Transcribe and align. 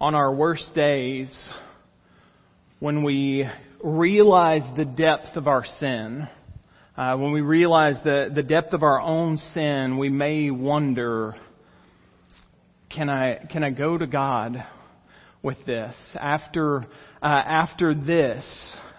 on 0.00 0.14
our 0.14 0.34
worst 0.34 0.74
days, 0.74 1.30
when 2.78 3.04
we 3.04 3.46
realize 3.84 4.62
the 4.74 4.86
depth 4.86 5.36
of 5.36 5.46
our 5.46 5.62
sin, 5.78 6.26
uh, 6.96 7.16
when 7.18 7.32
we 7.32 7.42
realize 7.42 7.96
the, 8.02 8.30
the 8.34 8.42
depth 8.42 8.72
of 8.72 8.82
our 8.82 8.98
own 8.98 9.36
sin, 9.52 9.98
we 9.98 10.08
may 10.08 10.50
wonder, 10.50 11.34
can 12.88 13.10
I, 13.10 13.46
can 13.52 13.62
I 13.62 13.68
go 13.68 13.98
to 13.98 14.06
God 14.06 14.64
with 15.42 15.58
this? 15.66 15.94
After, 16.18 16.86
uh, 17.22 17.26
after 17.26 17.94
this, 17.94 18.42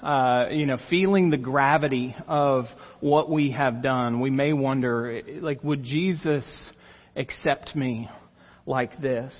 uh, 0.04 0.50
you 0.52 0.68
know, 0.68 0.78
feeling 0.88 1.32
the 1.32 1.38
gravity 1.38 2.16
of 2.28 2.66
what 3.00 3.28
we 3.28 3.54
have 3.54 3.82
done, 3.82 4.20
we 4.20 4.30
may 4.30 4.54
wonder, 4.54 5.20
like, 5.42 5.64
would 5.64 5.84
Jesus 5.84 6.46
accept 7.16 7.76
me 7.76 8.08
like 8.68 9.02
this? 9.02 9.34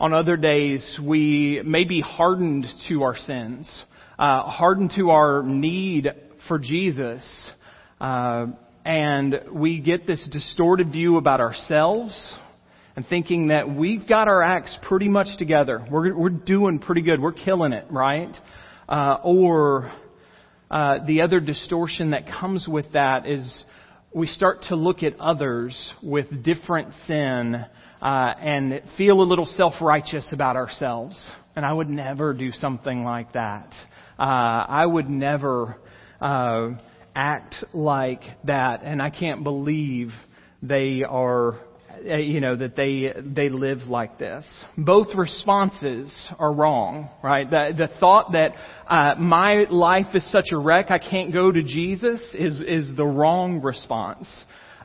On 0.00 0.14
other 0.14 0.38
days, 0.38 0.98
we 0.98 1.60
may 1.62 1.84
be 1.84 2.00
hardened 2.00 2.64
to 2.88 3.02
our 3.02 3.14
sins, 3.18 3.70
uh, 4.18 4.44
hardened 4.44 4.92
to 4.96 5.10
our 5.10 5.42
need 5.42 6.08
for 6.48 6.58
Jesus, 6.58 7.22
uh, 8.00 8.46
and 8.82 9.40
we 9.52 9.78
get 9.78 10.06
this 10.06 10.26
distorted 10.32 10.90
view 10.90 11.18
about 11.18 11.40
ourselves 11.40 12.34
and 12.96 13.06
thinking 13.08 13.48
that 13.48 13.68
we've 13.68 14.08
got 14.08 14.26
our 14.26 14.42
acts 14.42 14.74
pretty 14.88 15.08
much 15.10 15.36
together. 15.36 15.86
We're, 15.90 16.16
we're 16.16 16.30
doing 16.30 16.78
pretty 16.78 17.02
good. 17.02 17.20
We're 17.20 17.32
killing 17.32 17.74
it, 17.74 17.84
right? 17.90 18.34
Uh, 18.88 19.18
or 19.22 19.92
uh, 20.70 21.04
the 21.06 21.20
other 21.20 21.40
distortion 21.40 22.12
that 22.12 22.26
comes 22.26 22.66
with 22.66 22.90
that 22.94 23.26
is 23.26 23.64
we 24.14 24.28
start 24.28 24.62
to 24.70 24.76
look 24.76 25.02
at 25.02 25.20
others 25.20 25.92
with 26.02 26.42
different 26.42 26.94
sin 27.06 27.66
uh, 28.00 28.34
and 28.38 28.82
feel 28.96 29.20
a 29.20 29.24
little 29.24 29.46
self-righteous 29.46 30.28
about 30.32 30.56
ourselves. 30.56 31.30
And 31.56 31.66
I 31.66 31.72
would 31.72 31.90
never 31.90 32.32
do 32.32 32.52
something 32.52 33.04
like 33.04 33.32
that. 33.32 33.72
Uh, 34.18 34.22
I 34.22 34.86
would 34.86 35.08
never 35.08 35.76
uh, 36.20 36.70
act 37.14 37.56
like 37.72 38.22
that, 38.44 38.82
and 38.82 39.02
I 39.02 39.10
can't 39.10 39.42
believe 39.42 40.10
they 40.62 41.02
are 41.02 41.58
uh, 42.08 42.16
you 42.16 42.40
know 42.40 42.56
that 42.56 42.76
they 42.76 43.12
they 43.24 43.48
live 43.48 43.80
like 43.88 44.18
this. 44.18 44.44
Both 44.78 45.14
responses 45.14 46.14
are 46.38 46.52
wrong, 46.52 47.10
right? 47.22 47.50
The 47.50 47.72
the 47.76 47.88
thought 47.98 48.32
that 48.32 48.52
uh, 48.88 49.16
my 49.18 49.64
life 49.70 50.14
is 50.14 50.30
such 50.30 50.46
a 50.52 50.58
wreck 50.58 50.90
I 50.90 50.98
can't 50.98 51.32
go 51.32 51.50
to 51.50 51.62
Jesus 51.62 52.20
is 52.34 52.60
is 52.60 52.96
the 52.96 53.06
wrong 53.06 53.60
response. 53.60 54.28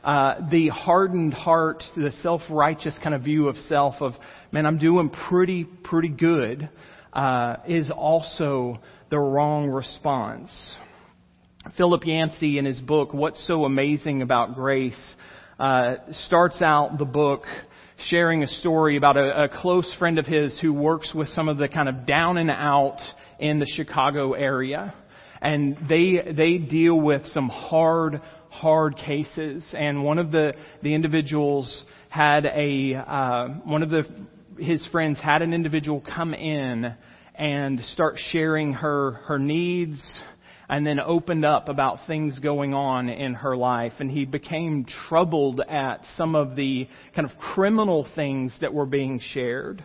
Uh, 0.06 0.48
the 0.52 0.68
hardened 0.68 1.34
heart, 1.34 1.82
the 1.96 2.12
self-righteous 2.22 2.96
kind 3.02 3.12
of 3.12 3.22
view 3.22 3.48
of 3.48 3.56
self 3.56 3.96
of 4.00 4.12
man, 4.52 4.64
I'm 4.64 4.78
doing 4.78 5.10
pretty 5.10 5.64
pretty 5.64 6.10
good, 6.10 6.70
uh, 7.12 7.56
is 7.66 7.90
also 7.90 8.78
the 9.10 9.18
wrong 9.18 9.68
response. 9.68 10.76
Philip 11.76 12.06
Yancey 12.06 12.56
in 12.56 12.64
his 12.64 12.80
book 12.80 13.12
What's 13.12 13.44
So 13.48 13.64
Amazing 13.64 14.22
About 14.22 14.54
Grace 14.54 15.14
uh, 15.58 15.96
starts 16.12 16.62
out 16.62 16.98
the 16.98 17.04
book 17.04 17.42
sharing 18.08 18.44
a 18.44 18.46
story 18.46 18.96
about 18.96 19.16
a, 19.16 19.44
a 19.44 19.48
close 19.48 19.92
friend 19.98 20.20
of 20.20 20.26
his 20.26 20.56
who 20.60 20.72
works 20.72 21.12
with 21.14 21.26
some 21.30 21.48
of 21.48 21.58
the 21.58 21.68
kind 21.68 21.88
of 21.88 22.06
down 22.06 22.38
and 22.38 22.52
out 22.52 23.00
in 23.40 23.58
the 23.58 23.66
Chicago 23.66 24.34
area. 24.34 24.94
And 25.42 25.76
they, 25.88 26.32
they 26.32 26.58
deal 26.58 26.94
with 26.94 27.26
some 27.26 27.48
hard, 27.48 28.20
hard 28.56 28.96
cases. 28.96 29.64
And 29.76 30.02
one 30.02 30.18
of 30.18 30.32
the, 30.32 30.54
the 30.82 30.94
individuals 30.94 31.84
had 32.08 32.46
a, 32.46 32.94
uh, 32.94 33.48
one 33.64 33.82
of 33.82 33.90
the, 33.90 34.04
his 34.58 34.86
friends 34.88 35.18
had 35.20 35.42
an 35.42 35.52
individual 35.52 36.02
come 36.14 36.32
in 36.32 36.94
and 37.34 37.80
start 37.92 38.16
sharing 38.30 38.72
her, 38.72 39.12
her 39.26 39.38
needs, 39.38 40.00
and 40.68 40.86
then 40.86 40.98
opened 40.98 41.44
up 41.44 41.68
about 41.68 42.06
things 42.06 42.38
going 42.38 42.72
on 42.74 43.08
in 43.08 43.34
her 43.34 43.56
life. 43.56 43.92
And 44.00 44.10
he 44.10 44.24
became 44.24 44.86
troubled 45.08 45.60
at 45.60 46.00
some 46.16 46.34
of 46.34 46.56
the 46.56 46.88
kind 47.14 47.30
of 47.30 47.36
criminal 47.38 48.06
things 48.14 48.52
that 48.60 48.72
were 48.72 48.86
being 48.86 49.20
shared. 49.20 49.84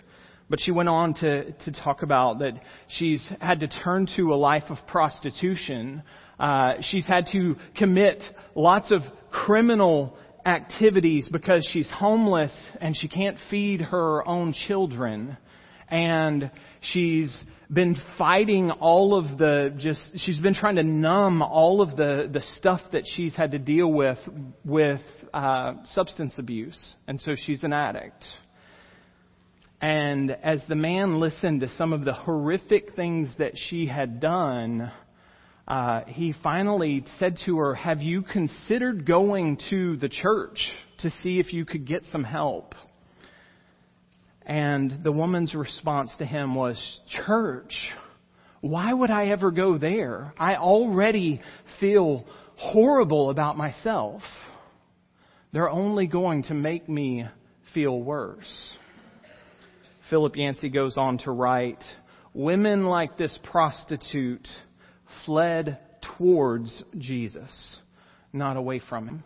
But 0.51 0.59
she 0.59 0.72
went 0.72 0.89
on 0.89 1.13
to, 1.16 1.53
to 1.53 1.72
talk 1.72 2.03
about 2.03 2.39
that 2.39 2.62
she's 2.89 3.25
had 3.39 3.62
to 3.62 3.69
turn 3.69 4.06
to 4.17 4.34
a 4.34 4.35
life 4.35 4.66
of 4.67 4.85
prostitution. 4.85 6.03
Uh, 6.38 6.73
she's 6.81 7.06
had 7.06 7.28
to 7.31 7.56
commit 7.78 8.22
lots 8.53 8.91
of 8.91 9.01
criminal 9.31 10.17
activities 10.45 11.29
because 11.31 11.66
she's 11.72 11.89
homeless 11.89 12.51
and 12.81 12.97
she 12.97 13.07
can't 13.07 13.38
feed 13.50 13.79
her 13.79 14.28
own 14.28 14.53
children. 14.67 15.38
And 15.88 16.51
she's 16.81 17.44
been 17.72 17.95
fighting 18.18 18.72
all 18.72 19.18
of 19.18 19.38
the 19.38 19.73
just 19.78 20.01
she's 20.18 20.41
been 20.41 20.53
trying 20.53 20.75
to 20.75 20.83
numb 20.83 21.41
all 21.41 21.81
of 21.81 21.95
the 21.95 22.29
the 22.29 22.41
stuff 22.57 22.81
that 22.91 23.03
she's 23.16 23.33
had 23.33 23.51
to 23.51 23.59
deal 23.59 23.88
with 23.88 24.18
with 24.66 25.00
uh, 25.33 25.75
substance 25.85 26.33
abuse 26.38 26.95
and 27.07 27.22
so 27.22 27.33
she's 27.45 27.63
an 27.63 27.72
addict 27.72 28.25
and 29.81 30.31
as 30.31 30.62
the 30.69 30.75
man 30.75 31.19
listened 31.19 31.62
to 31.62 31.69
some 31.78 31.92
of 31.92 32.06
the 32.06 32.14
horrific 32.14 32.96
things 32.96 33.30
that 33.38 33.53
she 33.56 33.88
had 33.88 34.19
done 34.19 34.92
uh, 35.68 36.02
he 36.06 36.34
finally 36.44 37.03
said 37.19 37.38
to 37.46 37.58
her 37.58 37.75
have 37.75 38.02
you 38.02 38.22
considered 38.22 39.06
going 39.06 39.59
to 39.69 39.97
the 39.97 40.09
church 40.09 40.72
to 41.00 41.09
see 41.22 41.40
if 41.40 41.52
you 41.52 41.66
could 41.66 41.86
get 41.88 42.03
some 42.12 42.24
help 42.24 42.75
and 44.46 45.03
the 45.03 45.12
woman's 45.12 45.53
response 45.53 46.12
to 46.18 46.25
him 46.25 46.56
was, 46.56 47.00
Church, 47.25 47.74
why 48.59 48.92
would 48.92 49.12
I 49.12 49.28
ever 49.28 49.52
go 49.52 49.78
there? 49.78 50.34
I 50.38 50.56
already 50.56 51.42
feel 51.80 52.25
horrible 52.58 53.30
about 53.30 53.58
myself. 53.58 54.22
They're 55.53 55.69
only 55.69 56.08
going 56.08 56.44
to 56.44 56.53
make 56.53 56.90
me 56.90 57.25
feel 57.74 58.00
worse. 58.00 58.78
Philip 60.11 60.35
Yancey 60.35 60.67
goes 60.67 60.97
on 60.97 61.19
to 61.19 61.31
write, 61.31 61.81
Women 62.33 62.85
like 62.85 63.17
this 63.17 63.35
prostitute 63.49 64.45
fled 65.25 65.79
towards 66.17 66.83
Jesus, 66.97 67.79
not 68.33 68.57
away 68.57 68.81
from 68.89 69.07
him. 69.07 69.23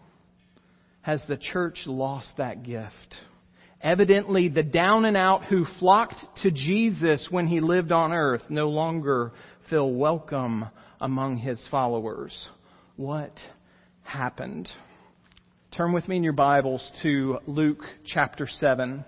Has 1.01 1.23
the 1.27 1.37
church 1.37 1.79
lost 1.87 2.29
that 2.37 2.61
gift? 2.61 3.15
Evidently, 3.81 4.47
the 4.47 4.61
down 4.61 5.05
and 5.05 5.17
out 5.17 5.45
who 5.45 5.65
flocked 5.79 6.23
to 6.43 6.51
Jesus 6.51 7.27
when 7.31 7.47
he 7.47 7.61
lived 7.61 7.91
on 7.91 8.13
earth 8.13 8.43
no 8.49 8.69
longer 8.69 9.31
feel 9.71 9.91
welcome 9.91 10.65
among 11.01 11.37
his 11.37 11.67
followers. 11.71 12.49
What 12.95 13.33
happened? 14.03 14.69
Turn 15.75 15.93
with 15.93 16.07
me 16.07 16.17
in 16.17 16.23
your 16.23 16.33
Bibles 16.33 16.91
to 17.01 17.39
Luke 17.47 17.81
chapter 18.05 18.47
7. 18.47 19.03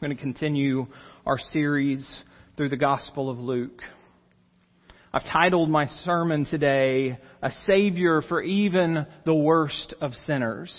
I'm 0.00 0.08
going 0.08 0.16
to 0.16 0.22
continue 0.22 0.86
our 1.26 1.36
series 1.38 2.22
through 2.56 2.70
the 2.70 2.76
Gospel 2.78 3.28
of 3.28 3.38
Luke. 3.38 3.82
I've 5.12 5.30
titled 5.30 5.68
my 5.68 5.88
sermon 6.06 6.46
today, 6.46 7.18
A 7.42 7.50
Savior 7.66 8.22
for 8.22 8.40
Even 8.40 9.04
the 9.26 9.34
Worst 9.34 9.92
of 10.00 10.14
Sinners. 10.24 10.74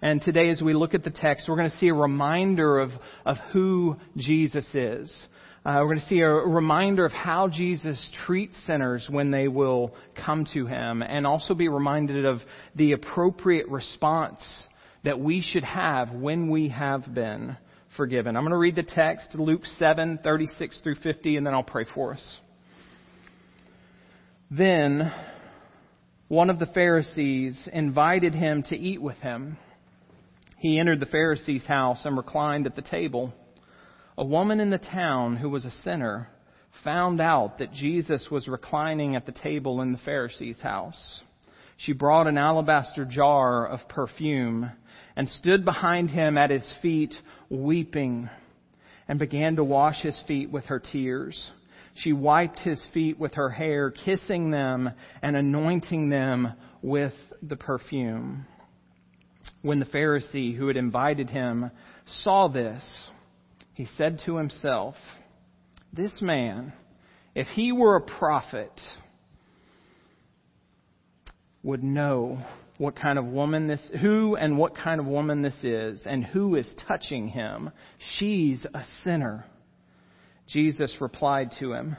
And 0.00 0.22
today, 0.22 0.48
as 0.48 0.62
we 0.62 0.72
look 0.72 0.94
at 0.94 1.04
the 1.04 1.10
text, 1.10 1.46
we're 1.46 1.56
going 1.56 1.70
to 1.70 1.76
see 1.76 1.88
a 1.88 1.94
reminder 1.94 2.78
of, 2.78 2.92
of 3.26 3.36
who 3.52 3.96
Jesus 4.16 4.64
is. 4.72 5.12
Uh, 5.66 5.80
we're 5.80 5.88
going 5.88 6.00
to 6.00 6.06
see 6.06 6.20
a 6.20 6.30
reminder 6.30 7.04
of 7.04 7.12
how 7.12 7.48
Jesus 7.48 8.10
treats 8.24 8.56
sinners 8.66 9.06
when 9.10 9.30
they 9.30 9.48
will 9.48 9.94
come 10.24 10.46
to 10.54 10.64
him, 10.64 11.02
and 11.02 11.26
also 11.26 11.52
be 11.52 11.68
reminded 11.68 12.24
of 12.24 12.38
the 12.76 12.92
appropriate 12.92 13.68
response 13.68 14.40
that 15.04 15.20
we 15.20 15.42
should 15.42 15.64
have 15.64 16.12
when 16.12 16.48
we 16.48 16.70
have 16.70 17.14
been 17.14 17.58
forgiven. 17.98 18.34
I'm 18.34 18.44
going 18.44 18.52
to 18.52 18.56
read 18.56 18.76
the 18.76 18.82
text, 18.82 19.34
Luke 19.34 19.66
7, 19.78 20.20
36 20.24 20.80
through 20.82 20.94
50, 20.94 21.36
and 21.36 21.46
then 21.46 21.52
I'll 21.52 21.62
pray 21.62 21.84
for 21.94 22.14
us. 22.14 22.38
Then 24.50 25.12
one 26.28 26.48
of 26.48 26.58
the 26.58 26.64
Pharisees 26.64 27.68
invited 27.70 28.34
him 28.34 28.62
to 28.68 28.76
eat 28.76 29.02
with 29.02 29.18
him 29.18 29.58
he 30.58 30.80
entered 30.80 30.98
the 30.98 31.06
Pharisee's 31.06 31.64
house 31.66 32.04
and 32.04 32.16
reclined 32.16 32.66
at 32.66 32.74
the 32.74 32.82
table. 32.82 33.32
A 34.16 34.24
woman 34.24 34.58
in 34.58 34.70
the 34.70 34.78
town 34.78 35.36
who 35.36 35.48
was 35.48 35.64
a 35.64 35.70
sinner 35.70 36.28
found 36.82 37.20
out 37.20 37.58
that 37.58 37.72
Jesus 37.72 38.26
was 38.28 38.48
reclining 38.48 39.14
at 39.14 39.24
the 39.24 39.32
table 39.32 39.80
in 39.80 39.92
the 39.92 39.98
Pharisee's 39.98 40.60
house. 40.60 41.22
She 41.76 41.92
brought 41.92 42.26
an 42.26 42.36
alabaster 42.36 43.04
jar 43.04 43.68
of 43.68 43.88
perfume 43.88 44.72
and 45.18 45.28
stood 45.28 45.64
behind 45.64 46.08
him 46.10 46.38
at 46.38 46.48
his 46.48 46.72
feet 46.80 47.12
weeping 47.50 48.30
and 49.08 49.18
began 49.18 49.56
to 49.56 49.64
wash 49.64 50.00
his 50.00 50.22
feet 50.28 50.48
with 50.48 50.64
her 50.66 50.78
tears. 50.78 51.50
She 51.94 52.12
wiped 52.12 52.60
his 52.60 52.86
feet 52.94 53.18
with 53.18 53.34
her 53.34 53.50
hair, 53.50 53.90
kissing 53.90 54.52
them 54.52 54.88
and 55.20 55.34
anointing 55.34 56.08
them 56.08 56.52
with 56.82 57.14
the 57.42 57.56
perfume. 57.56 58.46
When 59.62 59.80
the 59.80 59.86
Pharisee 59.86 60.56
who 60.56 60.68
had 60.68 60.76
invited 60.76 61.30
him 61.30 61.72
saw 62.06 62.46
this, 62.46 63.08
he 63.74 63.88
said 63.96 64.20
to 64.24 64.36
himself, 64.36 64.94
This 65.92 66.22
man, 66.22 66.72
if 67.34 67.48
he 67.48 67.72
were 67.72 67.96
a 67.96 68.00
prophet, 68.00 68.80
would 71.64 71.82
know 71.82 72.38
what 72.78 72.96
kind 72.96 73.18
of 73.18 73.26
woman 73.26 73.66
this, 73.66 73.80
who 74.00 74.36
and 74.36 74.56
what 74.56 74.76
kind 74.76 75.00
of 75.00 75.06
woman 75.06 75.42
this 75.42 75.62
is, 75.62 76.02
and 76.06 76.24
who 76.24 76.54
is 76.54 76.72
touching 76.86 77.28
him. 77.28 77.70
She's 78.18 78.64
a 78.72 78.82
sinner. 79.02 79.44
Jesus 80.46 80.94
replied 81.00 81.52
to 81.58 81.72
him, 81.72 81.96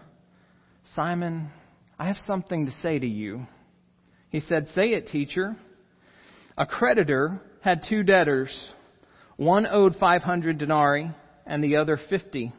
Simon, 0.95 1.51
I 1.99 2.07
have 2.07 2.17
something 2.25 2.65
to 2.65 2.71
say 2.81 2.97
to 2.97 3.07
you. 3.07 3.45
He 4.29 4.39
said, 4.39 4.69
Say 4.73 4.89
it, 4.91 5.07
teacher. 5.07 5.55
A 6.57 6.65
creditor 6.65 7.41
had 7.61 7.83
two 7.87 8.03
debtors. 8.03 8.49
One 9.35 9.67
owed 9.69 9.95
500 9.97 10.57
denarii 10.57 11.11
and 11.45 11.63
the 11.63 11.75
other 11.75 11.99
50. 12.09 12.53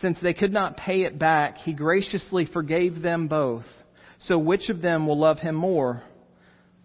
Since 0.00 0.18
they 0.20 0.34
could 0.34 0.52
not 0.52 0.76
pay 0.76 1.02
it 1.02 1.18
back, 1.18 1.58
he 1.58 1.72
graciously 1.72 2.46
forgave 2.46 3.00
them 3.00 3.28
both. 3.28 3.64
So 4.20 4.38
which 4.38 4.70
of 4.70 4.82
them 4.82 5.06
will 5.06 5.18
love 5.18 5.38
him 5.38 5.54
more? 5.54 6.02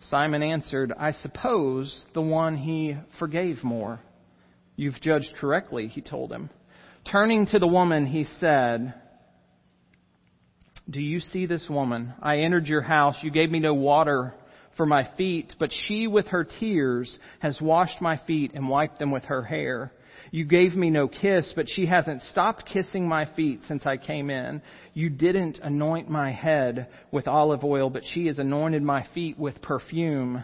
Simon 0.02 0.42
answered, 0.42 0.94
I 0.98 1.12
suppose 1.12 2.06
the 2.14 2.22
one 2.22 2.58
he 2.58 2.98
forgave 3.18 3.64
more. 3.64 4.00
You've 4.76 5.02
judged 5.02 5.34
correctly, 5.38 5.88
he 5.88 6.02
told 6.02 6.32
him. 6.32 6.50
Turning 7.12 7.46
to 7.48 7.60
the 7.60 7.68
woman, 7.68 8.06
he 8.06 8.26
said, 8.40 8.94
Do 10.90 11.02
you 11.02 11.20
see 11.20 11.46
this 11.46 11.68
woman? 11.70 12.14
I 12.22 12.40
entered 12.40 12.68
your 12.68 12.82
house. 12.82 13.18
You 13.22 13.32
gave 13.32 13.52
me 13.52 13.60
no 13.60 13.74
water 13.74 14.34
for 14.78 14.86
my 14.86 15.10
feet, 15.18 15.54
but 15.60 15.72
she 15.88 16.08
with 16.08 16.28
her 16.28 16.46
tears 16.46 17.20
has 17.40 17.60
washed 17.62 18.02
my 18.02 18.18
feet 18.26 18.52
and 18.54 18.70
wiped 18.70 19.00
them 19.00 19.12
with 19.12 19.26
her 19.26 19.44
hair. 19.44 19.92
You 20.32 20.46
gave 20.46 20.76
me 20.76 20.90
no 20.90 21.08
kiss, 21.08 21.52
but 21.56 21.66
she 21.68 21.88
hasn't 21.88 22.22
stopped 22.24 22.68
kissing 22.72 23.08
my 23.08 23.26
feet 23.36 23.62
since 23.68 23.86
I 23.86 23.98
came 23.98 24.30
in. 24.30 24.62
You 24.94 25.10
didn't 25.10 25.60
anoint 25.64 26.10
my 26.10 26.32
head 26.32 26.88
with 27.12 27.28
olive 27.28 27.64
oil, 27.64 27.90
but 27.90 28.04
she 28.06 28.28
has 28.28 28.38
anointed 28.38 28.84
my 28.84 29.08
feet 29.14 29.40
with 29.40 29.62
perfume. 29.62 30.44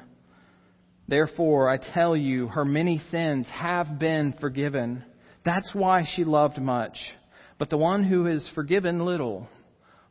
Therefore, 1.08 1.70
I 1.70 1.78
tell 1.78 2.18
you, 2.18 2.48
her 2.48 2.66
many 2.66 3.00
sins 3.12 3.46
have 3.54 4.00
been 4.00 4.34
forgiven. 4.42 5.04
That's 5.44 5.70
why 5.74 6.06
she 6.16 6.24
loved 6.24 6.60
much. 6.60 6.98
But 7.60 7.70
the 7.70 7.78
one 7.78 8.04
who 8.04 8.26
is 8.26 8.48
forgiven 8.56 9.06
little 9.06 9.48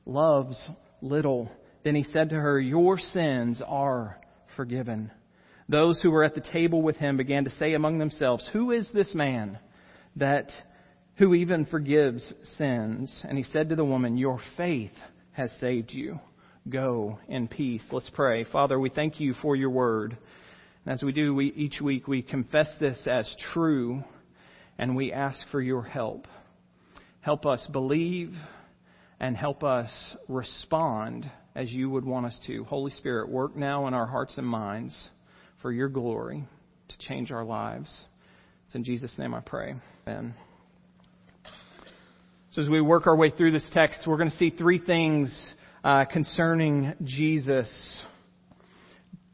loves 0.06 0.56
little. 1.02 1.50
Then 1.82 1.96
he 1.96 2.04
said 2.04 2.30
to 2.30 2.36
her, 2.36 2.60
Your 2.60 2.98
sins 2.98 3.60
are 3.66 4.18
forgiven. 4.56 5.10
Those 5.68 6.00
who 6.00 6.10
were 6.10 6.24
at 6.24 6.34
the 6.34 6.40
table 6.40 6.82
with 6.82 6.96
him 6.96 7.16
began 7.16 7.44
to 7.44 7.50
say 7.50 7.74
among 7.74 7.98
themselves, 7.98 8.48
Who 8.52 8.70
is 8.70 8.88
this 8.92 9.14
man 9.14 9.58
that 10.16 10.50
who 11.16 11.34
even 11.34 11.66
forgives 11.66 12.32
sins? 12.56 13.22
And 13.24 13.38
he 13.38 13.44
said 13.44 13.68
to 13.68 13.76
the 13.76 13.84
woman, 13.84 14.16
Your 14.16 14.40
faith 14.56 14.92
has 15.32 15.50
saved 15.60 15.92
you. 15.92 16.18
Go 16.68 17.18
in 17.28 17.48
peace. 17.48 17.82
Let's 17.92 18.10
pray. 18.10 18.44
Father, 18.44 18.78
we 18.78 18.90
thank 18.90 19.20
you 19.20 19.34
for 19.34 19.54
your 19.54 19.70
word. 19.70 20.16
And 20.84 20.94
as 20.94 21.02
we 21.02 21.12
do 21.12 21.34
we, 21.34 21.52
each 21.52 21.80
week, 21.80 22.08
we 22.08 22.22
confess 22.22 22.68
this 22.80 22.98
as 23.06 23.32
true 23.52 24.02
and 24.78 24.96
we 24.96 25.12
ask 25.12 25.38
for 25.50 25.60
your 25.60 25.82
help. 25.82 26.26
Help 27.20 27.46
us 27.46 27.66
believe 27.70 28.34
and 29.20 29.36
help 29.36 29.62
us 29.62 29.88
respond 30.28 31.30
as 31.54 31.70
you 31.70 31.88
would 31.88 32.04
want 32.04 32.26
us 32.26 32.38
to. 32.46 32.64
Holy 32.64 32.90
Spirit, 32.90 33.30
work 33.30 33.56
now 33.56 33.86
in 33.86 33.94
our 33.94 34.06
hearts 34.06 34.36
and 34.36 34.46
minds 34.46 35.08
for 35.62 35.72
your 35.72 35.88
glory 35.88 36.44
to 36.88 36.98
change 36.98 37.30
our 37.30 37.44
lives. 37.44 37.90
It's 38.66 38.74
in 38.74 38.84
Jesus' 38.84 39.16
name 39.18 39.34
I 39.34 39.40
pray. 39.40 39.74
So 40.06 40.22
as 42.62 42.68
we 42.68 42.82
work 42.82 43.06
our 43.06 43.16
way 43.16 43.30
through 43.30 43.52
this 43.52 43.66
text, 43.72 44.06
we're 44.06 44.18
going 44.18 44.30
to 44.30 44.36
see 44.36 44.50
three 44.50 44.78
things 44.78 45.34
uh, 45.82 46.04
concerning 46.04 46.92
Jesus. 47.02 48.02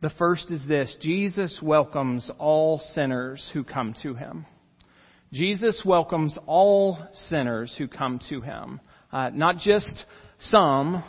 The 0.01 0.11
first 0.11 0.53
is 0.53 0.61
this 0.69 0.97
Jesus 1.01 1.59
welcomes 1.61 2.31
all 2.39 2.81
sinners 2.95 3.51
who 3.53 3.65
come 3.65 3.97
to 4.03 4.15
him. 4.15 4.47
Jesus 5.33 5.83
welcomes 5.85 6.39
all 6.47 6.99
sinners 7.29 7.75
who 7.77 7.89
come 7.89 8.21
to 8.29 8.41
him. 8.41 8.81
Uh, 9.13 9.31
not 9.31 9.59
just 9.59 10.05
some, 10.39 11.03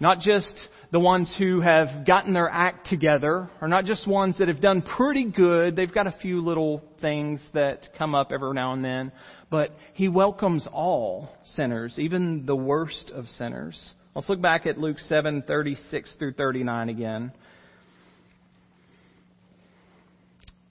not 0.00 0.18
just 0.18 0.68
the 0.90 1.00
ones 1.00 1.34
who 1.38 1.60
have 1.60 2.06
gotten 2.06 2.32
their 2.32 2.48
act 2.48 2.86
together, 2.88 3.50
are 3.60 3.68
not 3.68 3.84
just 3.84 4.06
ones 4.06 4.38
that 4.38 4.48
have 4.48 4.60
done 4.60 4.80
pretty 4.80 5.24
good. 5.24 5.76
They've 5.76 5.92
got 5.92 6.06
a 6.06 6.14
few 6.22 6.40
little 6.40 6.82
things 7.00 7.40
that 7.52 7.88
come 7.98 8.14
up 8.14 8.32
every 8.32 8.54
now 8.54 8.72
and 8.72 8.82
then. 8.82 9.12
But 9.50 9.70
He 9.92 10.08
welcomes 10.08 10.66
all 10.72 11.30
sinners, 11.44 11.98
even 11.98 12.46
the 12.46 12.56
worst 12.56 13.10
of 13.14 13.26
sinners. 13.26 13.92
Let's 14.14 14.30
look 14.30 14.40
back 14.40 14.66
at 14.66 14.78
Luke 14.78 14.98
7, 14.98 15.42
36 15.42 16.16
through 16.18 16.32
39 16.32 16.88
again. 16.88 17.32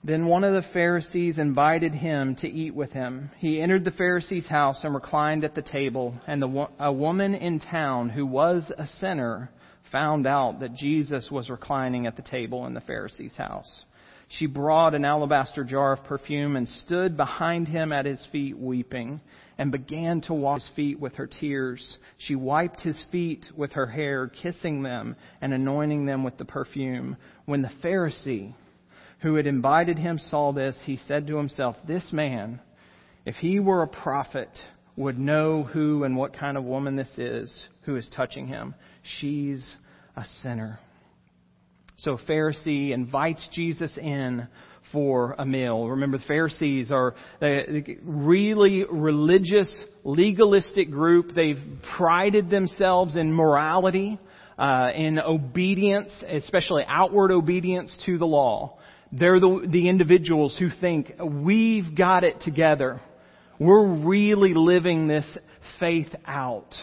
Then 0.02 0.26
one 0.26 0.42
of 0.42 0.54
the 0.54 0.68
Pharisees 0.72 1.38
invited 1.38 1.92
him 1.92 2.36
to 2.36 2.48
eat 2.48 2.74
with 2.74 2.92
him. 2.92 3.30
He 3.38 3.60
entered 3.60 3.84
the 3.84 3.90
Pharisee's 3.90 4.46
house 4.46 4.80
and 4.82 4.94
reclined 4.94 5.44
at 5.44 5.54
the 5.54 5.62
table, 5.62 6.14
and 6.26 6.40
the, 6.40 6.68
a 6.78 6.92
woman 6.92 7.34
in 7.34 7.60
town 7.60 8.08
who 8.08 8.24
was 8.24 8.72
a 8.76 8.86
sinner 8.86 9.50
found 9.90 10.26
out 10.26 10.60
that 10.60 10.74
Jesus 10.74 11.30
was 11.30 11.50
reclining 11.50 12.06
at 12.06 12.16
the 12.16 12.22
table 12.22 12.66
in 12.66 12.74
the 12.74 12.80
Pharisee's 12.80 13.36
house. 13.36 13.84
She 14.28 14.46
brought 14.46 14.94
an 14.94 15.06
alabaster 15.06 15.64
jar 15.64 15.92
of 15.94 16.04
perfume 16.04 16.56
and 16.56 16.68
stood 16.68 17.16
behind 17.16 17.66
him 17.66 17.92
at 17.92 18.04
his 18.04 18.26
feet 18.30 18.58
weeping 18.58 19.22
and 19.56 19.72
began 19.72 20.20
to 20.22 20.34
wash 20.34 20.60
his 20.60 20.70
feet 20.76 21.00
with 21.00 21.14
her 21.14 21.26
tears. 21.26 21.98
She 22.18 22.34
wiped 22.34 22.82
his 22.82 23.02
feet 23.10 23.46
with 23.56 23.72
her 23.72 23.86
hair, 23.86 24.28
kissing 24.28 24.82
them 24.82 25.16
and 25.40 25.54
anointing 25.54 26.04
them 26.04 26.24
with 26.24 26.36
the 26.36 26.44
perfume. 26.44 27.16
When 27.46 27.62
the 27.62 27.70
Pharisee 27.82 28.54
who 29.20 29.34
had 29.34 29.46
invited 29.46 29.98
him 29.98 30.18
saw 30.18 30.52
this, 30.52 30.76
he 30.84 30.98
said 31.08 31.26
to 31.26 31.36
himself, 31.36 31.76
This 31.86 32.12
man, 32.12 32.60
if 33.24 33.36
he 33.36 33.58
were 33.58 33.82
a 33.82 33.88
prophet, 33.88 34.50
would 34.96 35.18
know 35.18 35.62
who 35.62 36.04
and 36.04 36.16
what 36.16 36.36
kind 36.36 36.56
of 36.56 36.64
woman 36.64 36.96
this 36.96 37.16
is 37.16 37.68
who 37.88 37.96
is 37.96 38.06
touching 38.14 38.46
him. 38.46 38.74
She's 39.18 39.76
a 40.14 40.22
sinner. 40.42 40.78
So 41.96 42.18
Pharisee 42.28 42.92
invites 42.92 43.48
Jesus 43.54 43.90
in 43.96 44.46
for 44.92 45.34
a 45.38 45.46
meal. 45.46 45.88
Remember, 45.88 46.18
the 46.18 46.24
Pharisees 46.24 46.90
are 46.90 47.14
a 47.40 47.96
really 48.02 48.84
religious, 48.84 49.84
legalistic 50.04 50.90
group. 50.90 51.34
They've 51.34 51.62
prided 51.96 52.50
themselves 52.50 53.16
in 53.16 53.32
morality, 53.32 54.18
uh, 54.58 54.90
in 54.94 55.18
obedience, 55.18 56.12
especially 56.28 56.84
outward 56.86 57.32
obedience 57.32 57.96
to 58.04 58.18
the 58.18 58.26
law. 58.26 58.76
They're 59.12 59.40
the, 59.40 59.66
the 59.66 59.88
individuals 59.88 60.54
who 60.58 60.68
think 60.78 61.14
we've 61.24 61.96
got 61.96 62.22
it 62.22 62.42
together. 62.42 63.00
We're 63.58 64.04
really 64.04 64.52
living 64.52 65.08
this 65.08 65.24
faith 65.80 66.14
out. 66.26 66.74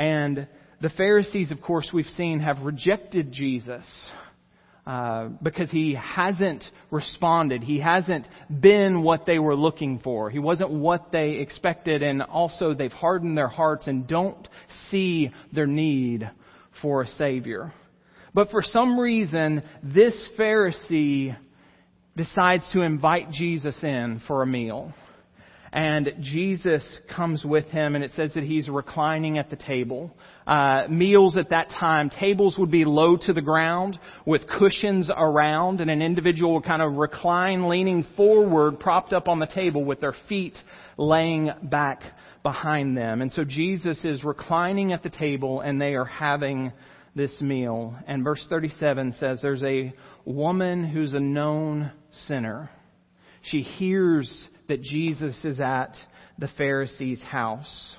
And 0.00 0.48
the 0.80 0.88
Pharisees, 0.88 1.52
of 1.52 1.60
course, 1.60 1.90
we've 1.92 2.06
seen 2.06 2.40
have 2.40 2.60
rejected 2.60 3.32
Jesus. 3.32 3.84
Uh, 4.86 5.28
because 5.42 5.70
he 5.70 5.94
hasn't 5.94 6.64
responded. 6.90 7.62
He 7.62 7.78
hasn't 7.78 8.26
been 8.60 9.02
what 9.02 9.26
they 9.26 9.38
were 9.38 9.54
looking 9.54 10.00
for. 10.00 10.30
He 10.30 10.38
wasn't 10.38 10.70
what 10.70 11.12
they 11.12 11.32
expected, 11.32 12.02
and 12.02 12.22
also 12.22 12.72
they've 12.72 12.90
hardened 12.90 13.36
their 13.36 13.46
hearts 13.46 13.86
and 13.86 14.08
don't 14.08 14.48
see 14.90 15.30
their 15.52 15.66
need 15.66 16.28
for 16.80 17.02
a 17.02 17.06
Savior. 17.06 17.72
But 18.32 18.50
for 18.50 18.62
some 18.62 18.98
reason, 18.98 19.62
this 19.82 20.28
Pharisee 20.36 21.36
decides 22.16 22.64
to 22.72 22.80
invite 22.80 23.30
Jesus 23.30 23.78
in 23.84 24.22
for 24.26 24.42
a 24.42 24.46
meal. 24.46 24.94
And 25.72 26.14
Jesus 26.20 26.98
comes 27.14 27.44
with 27.44 27.66
him, 27.66 27.94
and 27.94 28.02
it 28.02 28.10
says 28.16 28.32
that 28.34 28.42
he's 28.42 28.68
reclining 28.68 29.38
at 29.38 29.50
the 29.50 29.56
table. 29.56 30.16
Uh, 30.44 30.86
meals 30.88 31.36
at 31.36 31.50
that 31.50 31.70
time, 31.70 32.10
tables 32.10 32.56
would 32.58 32.72
be 32.72 32.84
low 32.84 33.16
to 33.16 33.32
the 33.32 33.40
ground 33.40 33.96
with 34.26 34.48
cushions 34.48 35.10
around, 35.16 35.80
and 35.80 35.88
an 35.88 36.02
individual 36.02 36.54
would 36.54 36.64
kind 36.64 36.82
of 36.82 36.94
recline, 36.94 37.68
leaning 37.68 38.04
forward, 38.16 38.80
propped 38.80 39.12
up 39.12 39.28
on 39.28 39.38
the 39.38 39.46
table 39.46 39.84
with 39.84 40.00
their 40.00 40.14
feet 40.28 40.56
laying 40.96 41.52
back 41.62 42.02
behind 42.42 42.96
them. 42.96 43.22
And 43.22 43.30
so 43.30 43.44
Jesus 43.44 44.04
is 44.04 44.24
reclining 44.24 44.92
at 44.92 45.04
the 45.04 45.10
table, 45.10 45.60
and 45.60 45.80
they 45.80 45.94
are 45.94 46.04
having 46.04 46.72
this 47.14 47.40
meal. 47.40 47.94
And 48.08 48.24
verse 48.24 48.44
37 48.48 49.14
says 49.20 49.40
there's 49.40 49.62
a 49.62 49.92
woman 50.24 50.84
who's 50.84 51.14
a 51.14 51.20
known 51.20 51.92
sinner. 52.26 52.70
She 53.42 53.62
hears 53.62 54.48
that 54.70 54.82
Jesus 54.82 55.44
is 55.44 55.60
at 55.60 55.96
the 56.38 56.48
Pharisee's 56.56 57.20
house. 57.20 57.96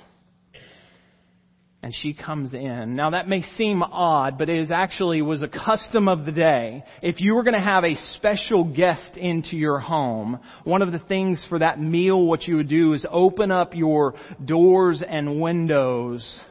and 1.84 1.96
she 1.96 2.14
comes 2.14 2.54
in. 2.54 2.96
Now 2.96 3.10
that 3.10 3.28
may 3.28 3.42
seem 3.58 3.82
odd, 3.82 4.38
but 4.38 4.50
it 4.50 4.62
is 4.62 4.70
actually 4.70 5.24
was 5.24 5.42
a 5.42 5.48
custom 5.48 6.08
of 6.08 6.26
the 6.26 6.32
day. 6.32 6.84
If 7.02 7.20
you 7.20 7.34
were 7.34 7.42
going 7.42 7.56
to 7.56 7.60
have 7.60 7.84
a 7.84 7.96
special 8.18 8.64
guest 8.64 9.18
into 9.18 9.58
your 9.58 9.80
home, 9.80 10.40
one 10.64 10.84
of 10.84 10.92
the 10.92 11.00
things 11.00 11.44
for 11.50 11.58
that 11.58 11.82
meal, 11.82 12.24
what 12.24 12.44
you 12.44 12.58
would 12.58 12.70
do 12.70 12.94
is 12.94 13.04
open 13.10 13.50
up 13.50 13.74
your 13.74 14.14
doors 14.46 15.02
and 15.02 15.42
windows 15.42 16.42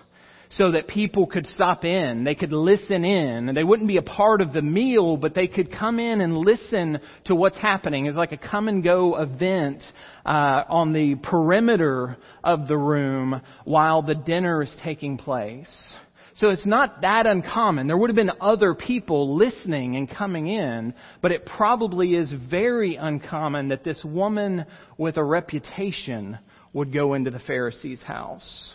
so 0.50 0.72
that 0.72 0.88
people 0.88 1.26
could 1.26 1.46
stop 1.46 1.84
in. 1.84 2.24
They 2.24 2.34
could 2.34 2.52
listen 2.52 3.04
in. 3.04 3.48
And 3.48 3.56
they 3.56 3.62
wouldn't 3.62 3.88
be 3.88 3.98
a 3.98 4.02
part 4.02 4.40
of 4.40 4.52
the 4.52 4.62
meal, 4.62 5.16
but 5.16 5.32
they 5.32 5.46
could 5.46 5.72
come 5.72 6.00
in 6.00 6.20
and 6.20 6.36
listen 6.36 6.98
to 7.26 7.36
what's 7.36 7.56
happening. 7.56 8.06
It's 8.06 8.16
like 8.16 8.32
a 8.32 8.36
come 8.36 8.66
and 8.66 8.82
go 8.82 9.16
event 9.16 9.80
uh, 10.26 10.64
on 10.68 10.92
the 10.92 11.14
perimeter 11.22 12.16
of 12.42 12.66
the 12.66 12.76
room 12.76 13.40
while 13.64 14.02
the 14.02 14.16
dinner 14.16 14.62
is 14.62 14.74
taking 14.82 15.18
place. 15.18 15.94
So 16.34 16.48
it's 16.48 16.66
not 16.66 17.02
that 17.02 17.26
uncommon. 17.26 17.86
There 17.86 17.96
would 17.96 18.10
have 18.10 18.16
been 18.16 18.32
other 18.40 18.74
people 18.74 19.36
listening 19.36 19.96
and 19.96 20.10
coming 20.10 20.48
in, 20.48 20.94
but 21.22 21.32
it 21.32 21.46
probably 21.46 22.14
is 22.14 22.32
very 22.50 22.96
uncommon 22.96 23.68
that 23.68 23.84
this 23.84 24.02
woman 24.02 24.64
with 24.96 25.16
a 25.16 25.22
reputation 25.22 26.38
would 26.72 26.92
go 26.92 27.14
into 27.14 27.30
the 27.30 27.40
Pharisee's 27.40 28.02
house. 28.02 28.72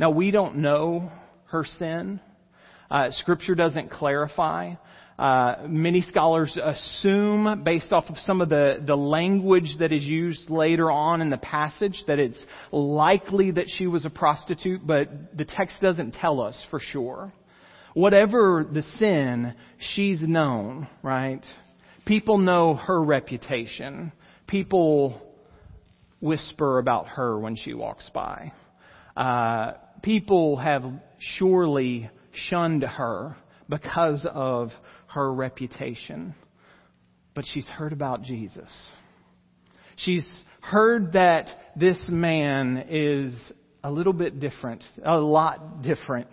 Now, 0.00 0.08
we 0.08 0.30
don't 0.30 0.56
know 0.56 1.12
her 1.48 1.62
sin. 1.62 2.20
Uh, 2.90 3.08
scripture 3.10 3.54
doesn't 3.54 3.90
clarify. 3.90 4.76
Uh, 5.18 5.56
many 5.68 6.00
scholars 6.00 6.56
assume, 6.56 7.64
based 7.64 7.92
off 7.92 8.06
of 8.08 8.16
some 8.20 8.40
of 8.40 8.48
the, 8.48 8.82
the 8.82 8.96
language 8.96 9.76
that 9.78 9.92
is 9.92 10.02
used 10.02 10.48
later 10.48 10.90
on 10.90 11.20
in 11.20 11.28
the 11.28 11.36
passage, 11.36 12.02
that 12.06 12.18
it's 12.18 12.42
likely 12.72 13.50
that 13.50 13.66
she 13.76 13.86
was 13.86 14.06
a 14.06 14.10
prostitute, 14.10 14.86
but 14.86 15.36
the 15.36 15.44
text 15.44 15.76
doesn't 15.82 16.12
tell 16.12 16.40
us 16.40 16.66
for 16.70 16.80
sure. 16.80 17.30
Whatever 17.92 18.66
the 18.72 18.82
sin, 18.98 19.52
she's 19.94 20.22
known, 20.22 20.88
right? 21.02 21.44
People 22.06 22.38
know 22.38 22.72
her 22.72 23.02
reputation. 23.02 24.12
People 24.46 25.20
whisper 26.22 26.78
about 26.78 27.06
her 27.08 27.38
when 27.38 27.54
she 27.54 27.74
walks 27.74 28.08
by. 28.14 28.52
Uh, 29.14 29.72
people 30.02 30.56
have 30.56 30.84
surely 31.18 32.10
shunned 32.32 32.82
her 32.82 33.36
because 33.68 34.26
of 34.32 34.70
her 35.08 35.32
reputation. 35.32 36.34
But 37.34 37.44
she's 37.46 37.66
heard 37.66 37.92
about 37.92 38.22
Jesus. 38.22 38.70
She's 39.96 40.26
heard 40.60 41.12
that 41.12 41.48
this 41.76 42.02
man 42.08 42.86
is 42.88 43.52
a 43.82 43.90
little 43.90 44.12
bit 44.12 44.40
different, 44.40 44.84
a 45.04 45.16
lot 45.16 45.82
different 45.82 46.28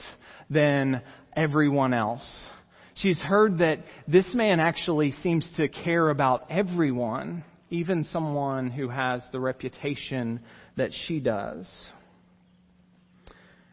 than 0.50 1.02
everyone 1.36 1.94
else. 1.94 2.48
She's 2.96 3.20
heard 3.20 3.60
that 3.60 3.80
this 4.08 4.34
man 4.34 4.60
actually 4.60 5.12
seems 5.24 5.48
to 5.58 5.68
care 5.68 6.10
about 6.10 6.50
everyone, 6.50 7.44
even 7.70 8.04
someone 8.06 8.72
who 8.72 8.90
has 8.90 9.22
the 9.32 9.40
reputation 9.40 10.40
that 10.78 10.92
she 11.06 11.20
does 11.20 11.70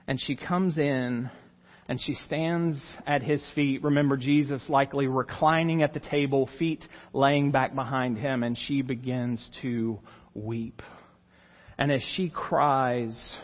and 0.06 0.20
she 0.20 0.36
comes 0.36 0.78
in 0.78 1.30
and 1.88 2.00
she 2.00 2.14
stands 2.14 2.80
at 3.06 3.22
his 3.22 3.44
feet. 3.54 3.82
Remember, 3.82 4.16
Jesus 4.16 4.62
likely 4.68 5.06
reclining 5.06 5.82
at 5.82 5.92
the 5.92 6.00
table, 6.00 6.48
feet 6.58 6.82
laying 7.12 7.50
back 7.50 7.74
behind 7.74 8.16
him, 8.16 8.42
and 8.42 8.56
she 8.56 8.82
begins 8.82 9.50
to 9.62 9.98
weep. 10.34 10.80
And 11.76 11.92
as 11.92 12.02
she 12.16 12.30
cries, 12.30 13.36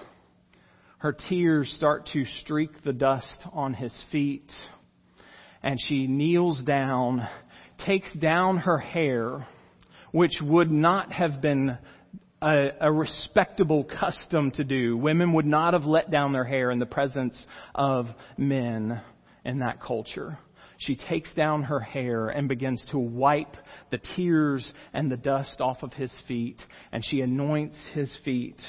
her 0.98 1.12
tears 1.12 1.72
start 1.76 2.08
to 2.12 2.24
streak 2.40 2.82
the 2.82 2.92
dust 2.92 3.44
on 3.52 3.74
his 3.74 3.94
feet. 4.10 4.50
And 5.62 5.78
she 5.88 6.06
kneels 6.06 6.62
down, 6.62 7.28
takes 7.84 8.10
down 8.12 8.58
her 8.58 8.78
hair, 8.78 9.46
which 10.12 10.40
would 10.42 10.70
not 10.70 11.12
have 11.12 11.42
been 11.42 11.76
a, 12.42 12.68
a, 12.80 12.92
respectable 12.92 13.84
custom 13.84 14.50
to 14.52 14.64
do. 14.64 14.96
Women 14.96 15.32
would 15.34 15.46
not 15.46 15.74
have 15.74 15.84
let 15.84 16.10
down 16.10 16.32
their 16.32 16.44
hair 16.44 16.70
in 16.70 16.78
the 16.78 16.86
presence 16.86 17.46
of 17.74 18.06
men 18.36 19.00
in 19.44 19.58
that 19.58 19.80
culture. 19.80 20.38
She 20.78 20.96
takes 20.96 21.32
down 21.34 21.64
her 21.64 21.80
hair 21.80 22.28
and 22.28 22.48
begins 22.48 22.84
to 22.90 22.98
wipe 22.98 23.56
the 23.90 24.00
tears 24.16 24.72
and 24.94 25.10
the 25.10 25.16
dust 25.16 25.60
off 25.60 25.82
of 25.82 25.92
his 25.92 26.12
feet, 26.26 26.60
and 26.90 27.04
she 27.04 27.20
anoints 27.20 27.76
his 27.92 28.16
feet 28.24 28.60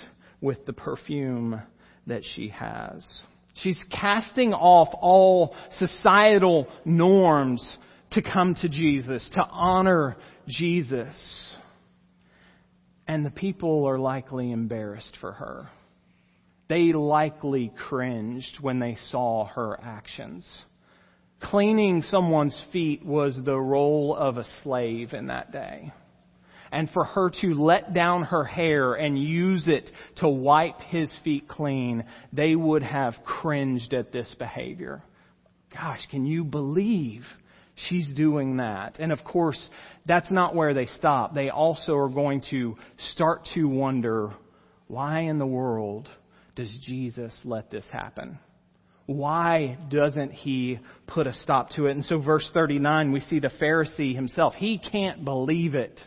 with 0.42 0.66
the 0.66 0.74
perfume 0.74 1.62
that 2.08 2.24
she 2.36 2.50
has. 2.50 3.24
She's 3.54 3.80
casting 3.90 4.54
off 4.54 4.90
all 5.00 5.56
societal 5.78 6.68
norms 6.84 7.78
to 8.12 8.22
come 8.22 8.56
to 8.56 8.68
Jesus, 8.68 9.30
to 9.34 9.42
honor 9.42 10.18
Jesus. 10.48 11.16
And 13.12 13.26
the 13.26 13.30
people 13.30 13.84
are 13.90 14.00
likely 14.00 14.54
embarrassed 14.54 15.18
for 15.20 15.34
her. 15.34 15.68
They 16.70 16.94
likely 16.94 17.74
cringed 17.78 18.60
when 18.62 18.80
they 18.80 18.96
saw 19.10 19.48
her 19.48 19.78
actions. 19.84 20.64
Cleaning 21.42 22.04
someone's 22.04 22.64
feet 22.72 23.06
was 23.06 23.38
the 23.44 23.60
role 23.60 24.16
of 24.16 24.38
a 24.38 24.46
slave 24.64 25.12
in 25.12 25.28
that 25.28 25.52
day. 25.52 25.92
And 26.72 26.90
for 26.92 27.04
her 27.04 27.30
to 27.42 27.54
let 27.54 27.94
down 27.94 28.24
her 28.24 28.46
hair 28.46 28.94
and 28.94 29.22
use 29.22 29.68
it 29.68 29.92
to 30.22 30.30
wipe 30.30 30.80
his 30.80 31.14
feet 31.22 31.50
clean, 31.50 32.06
they 32.32 32.56
would 32.56 32.84
have 32.84 33.16
cringed 33.26 33.94
at 33.94 34.14
this 34.14 34.34
behavior. 34.40 35.04
Gosh, 35.74 36.08
can 36.10 36.26
you 36.26 36.46
believe 36.46 37.26
She's 37.88 38.12
doing 38.14 38.58
that. 38.58 38.98
And 39.00 39.12
of 39.12 39.24
course, 39.24 39.70
that's 40.06 40.32
not 40.32 40.56
where 40.56 40.74
they 40.74 40.86
stop. 40.86 41.34
They 41.34 41.50
also 41.50 41.96
are 41.96 42.10
going 42.10 42.44
to 42.52 42.76
start 43.14 43.48
to 43.54 43.66
wonder 43.66 44.32
why 44.88 45.22
in 45.22 45.40
the 45.40 45.46
world 45.46 46.10
does 46.56 46.72
Jesus 46.86 47.38
let 47.46 47.72
this 47.72 47.86
happen? 47.92 48.40
Why 49.06 49.78
doesn't 49.90 50.32
he 50.32 50.80
put 51.08 51.28
a 51.28 51.34
stop 51.34 51.72
to 51.72 51.88
it? 51.88 51.92
And 51.92 52.06
so, 52.06 52.20
verse 52.20 52.50
39, 52.54 53.12
we 53.12 53.20
see 53.22 53.40
the 53.40 53.52
Pharisee 53.62 54.16
himself. 54.16 54.54
He 54.54 54.78
can't 54.78 55.26
believe 55.26 55.76
it. 55.76 56.00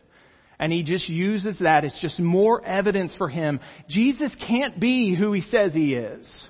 And 0.59 0.73
he 0.73 0.83
just 0.83 1.09
uses 1.09 1.59
that. 1.61 1.85
It's 1.85 2.00
just 2.00 2.21
more 2.21 2.64
evidence 2.64 3.14
for 3.16 3.28
him. 3.28 3.61
Jesus 3.88 4.31
can't 4.47 4.78
be 4.78 5.14
who 5.14 5.33
he 5.33 5.40
says 5.43 5.73
he 5.73 5.95
is. 5.95 6.47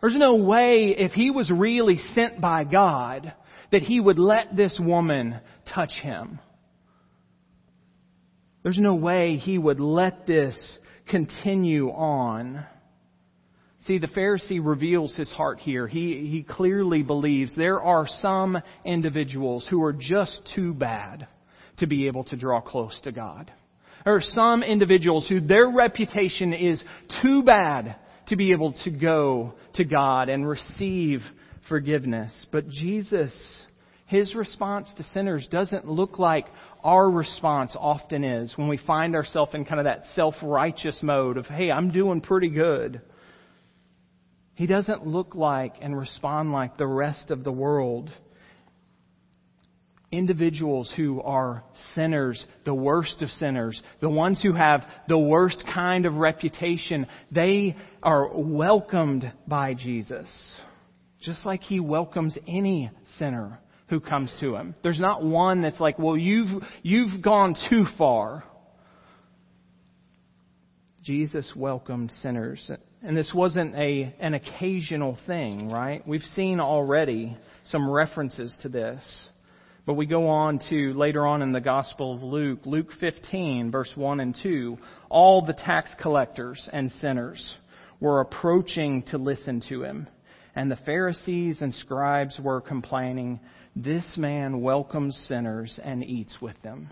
There's 0.00 0.16
no 0.16 0.36
way 0.36 0.94
if 0.96 1.12
he 1.12 1.30
was 1.30 1.50
really 1.50 1.98
sent 2.14 2.40
by 2.40 2.64
God 2.64 3.32
that 3.72 3.82
he 3.82 4.00
would 4.00 4.18
let 4.18 4.56
this 4.56 4.78
woman 4.82 5.40
touch 5.72 5.92
him. 6.02 6.38
There's 8.62 8.78
no 8.78 8.96
way 8.96 9.36
he 9.36 9.56
would 9.56 9.80
let 9.80 10.26
this 10.26 10.78
continue 11.08 11.90
on. 11.90 12.66
See, 13.86 13.98
the 13.98 14.08
Pharisee 14.08 14.60
reveals 14.62 15.14
his 15.14 15.30
heart 15.30 15.60
here. 15.60 15.86
He, 15.86 16.28
he 16.30 16.42
clearly 16.42 17.02
believes 17.02 17.56
there 17.56 17.80
are 17.82 18.06
some 18.20 18.58
individuals 18.84 19.66
who 19.70 19.82
are 19.82 19.94
just 19.94 20.50
too 20.54 20.74
bad 20.74 21.26
to 21.78 21.86
be 21.86 22.06
able 22.08 22.24
to 22.24 22.36
draw 22.36 22.60
close 22.60 22.98
to 23.04 23.12
God. 23.12 23.50
There 24.04 24.14
are 24.14 24.20
some 24.20 24.62
individuals 24.62 25.26
who 25.28 25.40
their 25.40 25.70
reputation 25.70 26.52
is 26.52 26.82
too 27.22 27.42
bad 27.42 27.96
to 28.28 28.36
be 28.36 28.52
able 28.52 28.72
to 28.84 28.90
go 28.90 29.54
to 29.74 29.84
God 29.84 30.28
and 30.28 30.48
receive 30.48 31.20
forgiveness. 31.68 32.46
But 32.50 32.68
Jesus, 32.68 33.32
his 34.06 34.34
response 34.34 34.88
to 34.96 35.04
sinners 35.04 35.46
doesn't 35.50 35.86
look 35.86 36.18
like 36.18 36.46
our 36.82 37.10
response 37.10 37.76
often 37.78 38.24
is 38.24 38.52
when 38.56 38.68
we 38.68 38.78
find 38.78 39.14
ourselves 39.14 39.54
in 39.54 39.64
kind 39.64 39.80
of 39.80 39.84
that 39.84 40.04
self-righteous 40.14 41.00
mode 41.02 41.36
of, 41.36 41.46
hey, 41.46 41.70
I'm 41.70 41.90
doing 41.90 42.20
pretty 42.20 42.48
good. 42.48 43.00
He 44.54 44.66
doesn't 44.66 45.06
look 45.06 45.34
like 45.34 45.74
and 45.80 45.96
respond 45.96 46.52
like 46.52 46.76
the 46.76 46.86
rest 46.86 47.30
of 47.30 47.44
the 47.44 47.52
world. 47.52 48.10
Individuals 50.10 50.92
who 50.96 51.20
are 51.20 51.62
sinners, 51.94 52.44
the 52.64 52.74
worst 52.74 53.20
of 53.22 53.28
sinners, 53.28 53.80
the 54.00 54.08
ones 54.08 54.40
who 54.42 54.54
have 54.54 54.86
the 55.06 55.18
worst 55.18 55.62
kind 55.74 56.06
of 56.06 56.14
reputation, 56.14 57.06
they 57.30 57.76
are 58.02 58.30
welcomed 58.34 59.30
by 59.46 59.74
Jesus 59.74 60.28
just 61.20 61.44
like 61.44 61.62
he 61.62 61.80
welcomes 61.80 62.36
any 62.46 62.90
sinner 63.18 63.58
who 63.88 64.00
comes 64.00 64.32
to 64.40 64.54
him. 64.54 64.74
There's 64.82 65.00
not 65.00 65.24
one 65.24 65.62
that's 65.62 65.80
like, 65.80 65.98
well, 65.98 66.16
you've, 66.16 66.62
you've 66.82 67.22
gone 67.22 67.56
too 67.70 67.86
far. 67.96 68.44
Jesus 71.02 71.52
welcomed 71.56 72.12
sinners. 72.22 72.70
And 73.02 73.16
this 73.16 73.32
wasn't 73.34 73.74
a, 73.74 74.14
an 74.20 74.34
occasional 74.34 75.18
thing, 75.26 75.70
right? 75.70 76.06
We've 76.06 76.20
seen 76.20 76.60
already 76.60 77.36
some 77.64 77.88
references 77.90 78.54
to 78.62 78.68
this. 78.68 79.28
But 79.86 79.94
we 79.94 80.04
go 80.04 80.28
on 80.28 80.60
to 80.68 80.92
later 80.92 81.26
on 81.26 81.40
in 81.40 81.52
the 81.52 81.62
Gospel 81.62 82.14
of 82.14 82.22
Luke, 82.22 82.60
Luke 82.66 82.90
15, 83.00 83.70
verse 83.70 83.90
1 83.94 84.20
and 84.20 84.36
2. 84.42 84.76
All 85.08 85.40
the 85.40 85.54
tax 85.54 85.88
collectors 85.98 86.68
and 86.70 86.92
sinners 86.92 87.56
were 87.98 88.20
approaching 88.20 89.02
to 89.04 89.16
listen 89.16 89.62
to 89.70 89.84
him. 89.84 90.06
And 90.58 90.68
the 90.68 90.76
Pharisees 90.84 91.58
and 91.60 91.72
scribes 91.72 92.40
were 92.42 92.60
complaining, 92.60 93.38
This 93.76 94.16
man 94.16 94.60
welcomes 94.60 95.16
sinners 95.28 95.78
and 95.84 96.02
eats 96.02 96.34
with 96.42 96.60
them. 96.62 96.90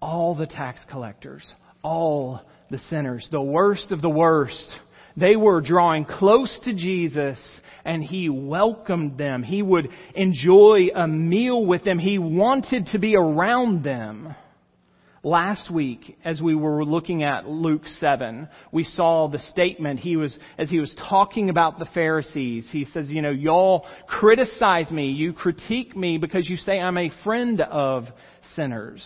All 0.00 0.36
the 0.36 0.46
tax 0.46 0.78
collectors, 0.88 1.44
all 1.82 2.40
the 2.70 2.78
sinners, 2.78 3.26
the 3.32 3.42
worst 3.42 3.90
of 3.90 4.00
the 4.00 4.08
worst, 4.08 4.76
they 5.16 5.34
were 5.34 5.60
drawing 5.60 6.04
close 6.04 6.56
to 6.62 6.72
Jesus 6.72 7.36
and 7.84 8.00
he 8.00 8.28
welcomed 8.28 9.18
them. 9.18 9.42
He 9.42 9.60
would 9.60 9.88
enjoy 10.14 10.90
a 10.94 11.08
meal 11.08 11.66
with 11.66 11.82
them. 11.82 11.98
He 11.98 12.18
wanted 12.18 12.86
to 12.92 13.00
be 13.00 13.16
around 13.16 13.82
them. 13.82 14.36
Last 15.24 15.70
week, 15.70 16.18
as 16.22 16.42
we 16.42 16.54
were 16.54 16.84
looking 16.84 17.22
at 17.22 17.48
Luke 17.48 17.86
7, 17.98 18.46
we 18.72 18.84
saw 18.84 19.26
the 19.26 19.38
statement 19.38 19.98
he 20.00 20.18
was, 20.18 20.38
as 20.58 20.68
he 20.68 20.78
was 20.78 20.94
talking 21.08 21.48
about 21.48 21.78
the 21.78 21.88
Pharisees, 21.94 22.66
he 22.70 22.84
says, 22.84 23.08
you 23.08 23.22
know, 23.22 23.30
y'all 23.30 23.86
criticize 24.06 24.90
me, 24.90 25.12
you 25.12 25.32
critique 25.32 25.96
me 25.96 26.18
because 26.18 26.46
you 26.46 26.58
say 26.58 26.78
I'm 26.78 26.98
a 26.98 27.08
friend 27.24 27.62
of 27.62 28.04
sinners. 28.54 29.02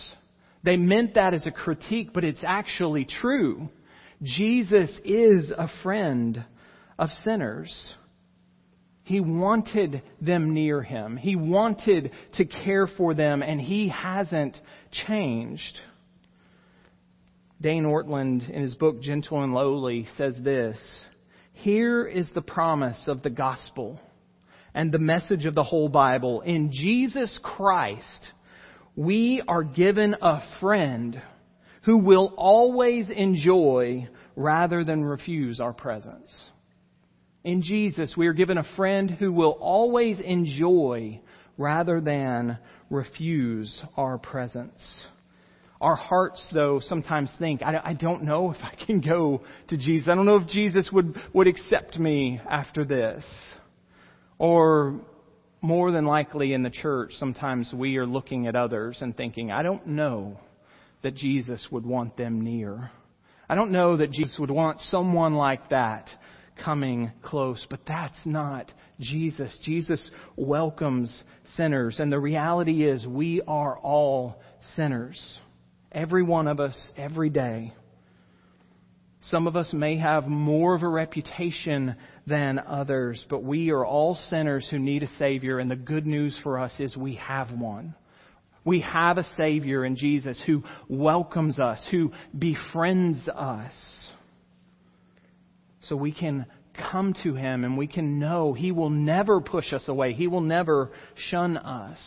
They 0.61 0.75
meant 0.75 1.15
that 1.15 1.33
as 1.33 1.45
a 1.45 1.51
critique, 1.51 2.09
but 2.13 2.25
it's 2.25 2.43
actually 2.45 3.05
true. 3.05 3.69
Jesus 4.21 4.91
is 5.05 5.53
a 5.57 5.69
friend 5.83 6.43
of 6.97 7.11
sinners. 7.23 7.93
He 9.03 9.21
wanted 9.21 10.01
them 10.19 10.53
near 10.53 10.81
him. 10.83 11.15
He 11.15 11.37
wanted 11.37 12.11
to 12.33 12.43
care 12.43 12.87
for 12.87 13.13
them, 13.13 13.41
and 13.41 13.61
he 13.61 13.87
hasn't 13.87 14.59
changed. 15.07 15.79
Dane 17.61 17.83
Ortlund, 17.83 18.49
in 18.49 18.61
his 18.61 18.75
book 18.75 19.01
Gentle 19.01 19.43
and 19.43 19.53
Lowly, 19.53 20.07
says 20.17 20.33
this 20.41 20.77
Here 21.51 22.05
is 22.05 22.29
the 22.33 22.41
promise 22.41 23.03
of 23.07 23.21
the 23.21 23.29
gospel 23.29 23.99
and 24.73 24.91
the 24.91 24.99
message 24.99 25.45
of 25.45 25.55
the 25.55 25.63
whole 25.63 25.89
Bible. 25.89 26.39
In 26.39 26.71
Jesus 26.71 27.37
Christ, 27.43 28.29
we 28.95 29.43
are 29.45 29.63
given 29.63 30.15
a 30.21 30.41
friend 30.61 31.21
who 31.83 31.97
will 31.97 32.33
always 32.37 33.09
enjoy 33.09 34.07
rather 34.37 34.85
than 34.85 35.03
refuse 35.03 35.59
our 35.59 35.73
presence. 35.73 36.49
In 37.43 37.61
Jesus, 37.61 38.15
we 38.15 38.27
are 38.27 38.33
given 38.33 38.57
a 38.57 38.75
friend 38.77 39.11
who 39.11 39.33
will 39.33 39.57
always 39.59 40.21
enjoy 40.21 41.19
rather 41.57 41.99
than 41.99 42.57
refuse 42.89 43.83
our 43.97 44.17
presence. 44.17 45.03
Our 45.81 45.95
hearts, 45.95 46.45
though, 46.53 46.81
sometimes 46.81 47.31
think, 47.39 47.61
I, 47.61 47.79
I 47.83 47.93
don't 47.93 48.23
know 48.23 48.51
if 48.51 48.57
I 48.61 48.75
can 48.85 48.99
go 48.99 49.41
to 49.69 49.77
Jesus. 49.77 50.09
I 50.09 50.15
don't 50.15 50.25
know 50.25 50.35
if 50.35 50.47
Jesus 50.47 50.89
would, 50.91 51.15
would 51.33 51.47
accept 51.47 51.97
me 51.97 52.41
after 52.49 52.83
this. 52.83 53.23
Or 54.37 54.99
more 55.61 55.91
than 55.91 56.05
likely 56.05 56.53
in 56.53 56.63
the 56.63 56.69
church, 56.69 57.11
sometimes 57.17 57.73
we 57.73 57.97
are 57.97 58.05
looking 58.05 58.47
at 58.47 58.55
others 58.55 58.99
and 59.01 59.15
thinking, 59.15 59.51
I 59.51 59.63
don't 59.63 59.87
know 59.87 60.39
that 61.01 61.15
Jesus 61.15 61.65
would 61.71 61.85
want 61.85 62.17
them 62.17 62.41
near. 62.41 62.91
I 63.47 63.55
don't 63.55 63.71
know 63.71 63.97
that 63.97 64.11
Jesus 64.11 64.37
would 64.37 64.51
want 64.51 64.81
someone 64.81 65.33
like 65.33 65.69
that 65.69 66.09
coming 66.63 67.11
close, 67.21 67.65
but 67.69 67.79
that's 67.87 68.25
not 68.25 68.71
Jesus. 68.99 69.57
Jesus 69.63 70.11
welcomes 70.35 71.23
sinners, 71.55 71.99
and 71.99 72.11
the 72.11 72.19
reality 72.19 72.83
is 72.83 73.07
we 73.07 73.41
are 73.47 73.77
all 73.77 74.41
sinners. 74.75 75.39
Every 75.91 76.23
one 76.23 76.47
of 76.47 76.59
us, 76.59 76.91
every 76.97 77.29
day. 77.29 77.73
Some 79.21 79.47
of 79.47 79.55
us 79.55 79.73
may 79.73 79.97
have 79.97 80.27
more 80.27 80.75
of 80.75 80.83
a 80.83 80.87
reputation 80.87 81.95
than 82.25 82.59
others, 82.59 83.25
but 83.29 83.43
we 83.43 83.71
are 83.71 83.85
all 83.85 84.15
sinners 84.15 84.67
who 84.69 84.79
need 84.79 85.03
a 85.03 85.09
Savior, 85.17 85.59
and 85.59 85.69
the 85.69 85.75
good 85.75 86.07
news 86.07 86.39
for 86.41 86.59
us 86.59 86.71
is 86.79 86.95
we 86.95 87.15
have 87.15 87.51
one. 87.51 87.95
We 88.63 88.81
have 88.81 89.17
a 89.17 89.23
Savior 89.35 89.83
in 89.83 89.95
Jesus 89.95 90.41
who 90.45 90.63
welcomes 90.87 91.59
us, 91.59 91.85
who 91.91 92.11
befriends 92.37 93.27
us. 93.27 93.73
So 95.81 95.95
we 95.95 96.11
can 96.11 96.45
come 96.91 97.13
to 97.23 97.33
Him 97.35 97.63
and 97.63 97.77
we 97.77 97.87
can 97.87 98.19
know 98.19 98.53
He 98.53 98.71
will 98.71 98.89
never 98.89 99.41
push 99.41 99.73
us 99.73 99.87
away. 99.87 100.13
He 100.13 100.27
will 100.27 100.41
never 100.41 100.91
shun 101.15 101.57
us. 101.57 101.99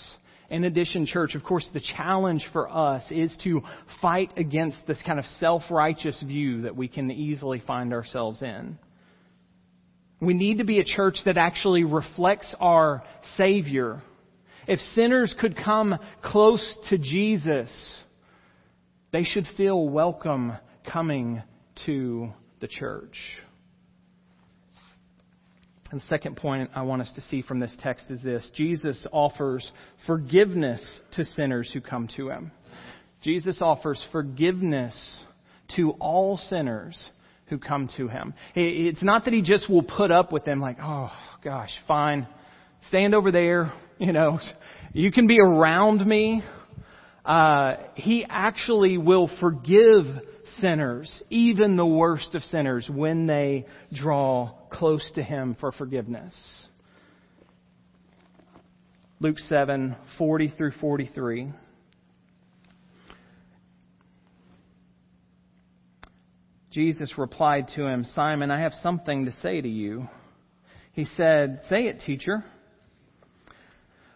In 0.53 0.65
addition, 0.65 1.07
church, 1.07 1.35
of 1.35 1.43
course, 1.43 1.67
the 1.73 1.81
challenge 1.81 2.47
for 2.53 2.69
us 2.69 3.03
is 3.11 3.35
to 3.43 3.63
fight 4.03 4.35
against 4.37 4.87
this 4.87 4.99
kind 5.07 5.19
of 5.19 5.25
self-righteous 5.41 6.23
view 6.27 6.61
that 6.63 6.77
we 6.77 6.89
can 6.89 7.11
easily 7.11 7.63
find 7.67 7.95
ourselves 7.95 8.43
in. 8.43 8.79
We 10.21 10.35
need 10.35 10.59
to 10.59 10.65
be 10.65 10.79
a 10.79 10.85
church 10.85 11.17
that 11.25 11.39
actually 11.39 11.85
reflects 11.85 12.55
our 12.61 13.03
Savior. 13.39 14.03
If 14.69 14.79
sinners 14.95 15.35
could 15.41 15.57
come 15.57 15.97
close 16.23 16.79
to 16.91 16.99
Jesus, 16.99 17.71
they 19.11 19.25
should 19.25 19.49
feel 19.57 19.89
welcome 19.89 20.53
coming 20.85 21.43
to 21.87 22.31
the 22.61 22.69
church. 22.69 23.17
And 25.93 26.01
second 26.09 26.39
point 26.39 26.71
I 26.75 26.83
want 26.83 27.03
us 27.03 27.13
to 27.17 27.21
see 27.21 27.43
from 27.43 27.61
this 27.61 27.77
text 27.81 28.07
is 28.09 28.23
this 28.23 28.51
Jesus 28.55 29.07
offers 29.13 29.71
forgiveness 30.07 31.01
to 31.17 31.25
sinners 31.27 31.71
who 31.73 31.83
come 31.83 32.09
to 32.17 32.31
him. 32.31 32.51
Jesus 33.23 33.61
offers 33.61 34.03
forgiveness 34.11 35.21
to 35.77 35.91
all 36.01 36.39
sinners 36.39 37.11
who 37.47 37.59
come 37.59 37.91
to 37.99 38.09
him. 38.09 38.33
It's 38.55 39.03
not 39.03 39.27
that 39.27 39.35
he 39.35 39.43
just 39.43 39.69
will 39.69 39.83
put 39.83 40.11
up 40.11 40.33
with 40.33 40.47
them 40.47 40.61
like, 40.61 40.79
oh 40.81 41.13
gosh, 41.45 41.71
fine, 41.87 42.27
stand 42.89 43.15
over 43.15 43.31
there, 43.31 43.75
you 43.99 44.15
know, 44.15 44.41
you 44.95 45.13
can 45.13 45.27
be 45.27 45.41
around 45.41 46.07
me. 46.07 46.43
Uh, 47.23 47.75
he 47.95 48.25
actually 48.27 48.97
will 48.97 49.31
forgive 49.41 50.07
sinners, 50.59 51.23
even 51.29 51.77
the 51.77 51.87
worst 51.87 52.35
of 52.35 52.43
sinners, 52.45 52.89
when 52.91 53.27
they 53.27 53.67
draw 53.93 54.53
close 54.73 55.11
to 55.15 55.23
Him 55.23 55.57
for 55.61 55.71
forgiveness. 55.73 56.67
Luke 59.21 59.39
7 59.39 59.95
40 60.19 60.49
through 60.57 60.73
43. 60.81 61.53
Jesus 66.73 67.19
replied 67.19 67.69
to 67.77 67.87
him, 67.87 68.05
Simon, 68.17 68.51
I 68.51 68.61
have 68.63 68.73
something 68.73 69.27
to 69.27 69.33
say 69.41 69.61
to 69.61 69.69
you. 69.69 70.09
He 70.93 71.05
said, 71.05 71.61
Say 71.69 71.85
it, 71.85 72.01
teacher. 72.01 72.45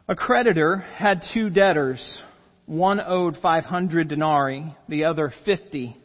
A 0.08 0.16
creditor 0.16 0.78
had 0.78 1.22
two 1.34 1.50
debtors. 1.50 2.00
One 2.64 3.00
owed 3.00 3.36
500 3.42 4.08
denarii, 4.08 4.74
the 4.88 5.04
other 5.04 5.32
50. 5.44 5.96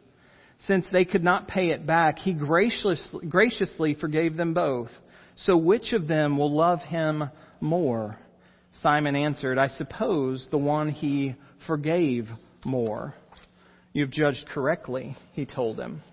Since 0.67 0.85
they 0.91 1.05
could 1.05 1.23
not 1.23 1.47
pay 1.47 1.69
it 1.69 1.87
back, 1.87 2.19
he 2.19 2.33
graciously, 2.33 3.27
graciously 3.27 3.95
forgave 3.95 4.37
them 4.37 4.53
both. 4.53 4.89
So 5.35 5.57
which 5.57 5.93
of 5.93 6.07
them 6.07 6.37
will 6.37 6.55
love 6.55 6.79
him 6.81 7.29
more? 7.59 8.17
Simon 8.81 9.15
answered, 9.15 9.57
I 9.57 9.67
suppose 9.67 10.47
the 10.51 10.57
one 10.57 10.89
he 10.89 11.35
forgave 11.65 12.27
more. 12.65 13.15
You've 13.93 14.11
judged 14.11 14.45
correctly, 14.53 15.17
he 15.33 15.45
told 15.45 15.79
him. 15.79 16.03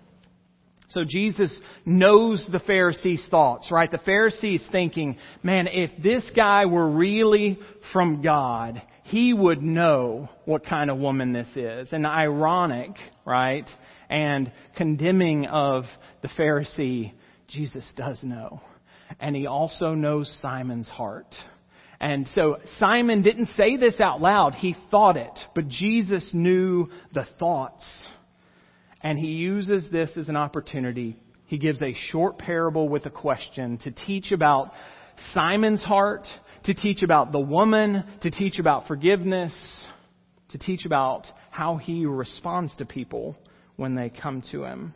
So 0.89 1.03
Jesus 1.07 1.57
knows 1.85 2.45
the 2.51 2.59
Pharisees' 2.59 3.25
thoughts, 3.29 3.71
right? 3.71 3.91
The 3.91 3.99
Pharisees 3.99 4.63
thinking, 4.71 5.17
man, 5.43 5.67
if 5.67 5.91
this 6.01 6.27
guy 6.35 6.65
were 6.65 6.89
really 6.89 7.59
from 7.93 8.23
God, 8.23 8.81
he 9.03 9.31
would 9.33 9.61
know 9.61 10.29
what 10.45 10.65
kind 10.65 10.89
of 10.89 10.97
woman 10.97 11.31
this 11.31 11.47
is. 11.55 11.89
And 11.91 12.07
ironic, 12.07 12.91
right? 13.23 13.67
And 14.09 14.51
condemning 14.75 15.45
of 15.45 15.83
the 16.21 16.29
Pharisee, 16.29 17.13
Jesus 17.47 17.91
does 17.95 18.21
know. 18.23 18.61
And 19.19 19.35
he 19.35 19.45
also 19.45 19.93
knows 19.93 20.35
Simon's 20.41 20.89
heart. 20.89 21.35
And 21.99 22.27
so 22.33 22.57
Simon 22.79 23.21
didn't 23.21 23.47
say 23.57 23.77
this 23.77 23.99
out 23.99 24.21
loud, 24.21 24.55
he 24.55 24.75
thought 24.89 25.17
it. 25.17 25.37
But 25.53 25.67
Jesus 25.67 26.31
knew 26.33 26.87
the 27.13 27.27
thoughts. 27.37 27.85
And 29.01 29.17
he 29.17 29.27
uses 29.27 29.87
this 29.91 30.11
as 30.17 30.29
an 30.29 30.35
opportunity. 30.35 31.17
He 31.45 31.57
gives 31.57 31.81
a 31.81 31.95
short 32.11 32.37
parable 32.37 32.89
with 32.89 33.05
a 33.05 33.09
question 33.09 33.77
to 33.79 33.91
teach 33.91 34.31
about 34.31 34.71
Simon's 35.33 35.83
heart 35.83 36.27
to 36.65 36.73
teach 36.73 37.03
about 37.03 37.31
the 37.31 37.39
woman, 37.39 38.03
to 38.21 38.31
teach 38.31 38.59
about 38.59 38.87
forgiveness, 38.87 39.53
to 40.49 40.57
teach 40.57 40.85
about 40.85 41.25
how 41.51 41.77
he 41.77 42.05
responds 42.05 42.75
to 42.77 42.85
people 42.85 43.35
when 43.79 43.95
they 43.95 44.09
come 44.09 44.43
to 44.51 44.65
him. 44.65 44.93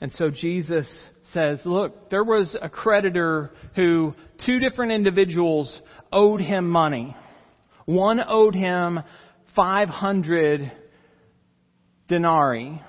And 0.00 0.12
so 0.14 0.28
Jesus 0.28 0.92
says, 1.32 1.60
look, 1.64 2.10
there 2.10 2.24
was 2.24 2.56
a 2.60 2.68
creditor 2.68 3.52
who 3.76 4.12
two 4.44 4.58
different 4.58 4.90
individuals 4.90 5.80
owed 6.12 6.40
him 6.40 6.68
money. 6.68 7.16
One 7.86 8.20
owed 8.26 8.56
him 8.56 9.00
500 9.54 10.72
denarii. 12.08 12.82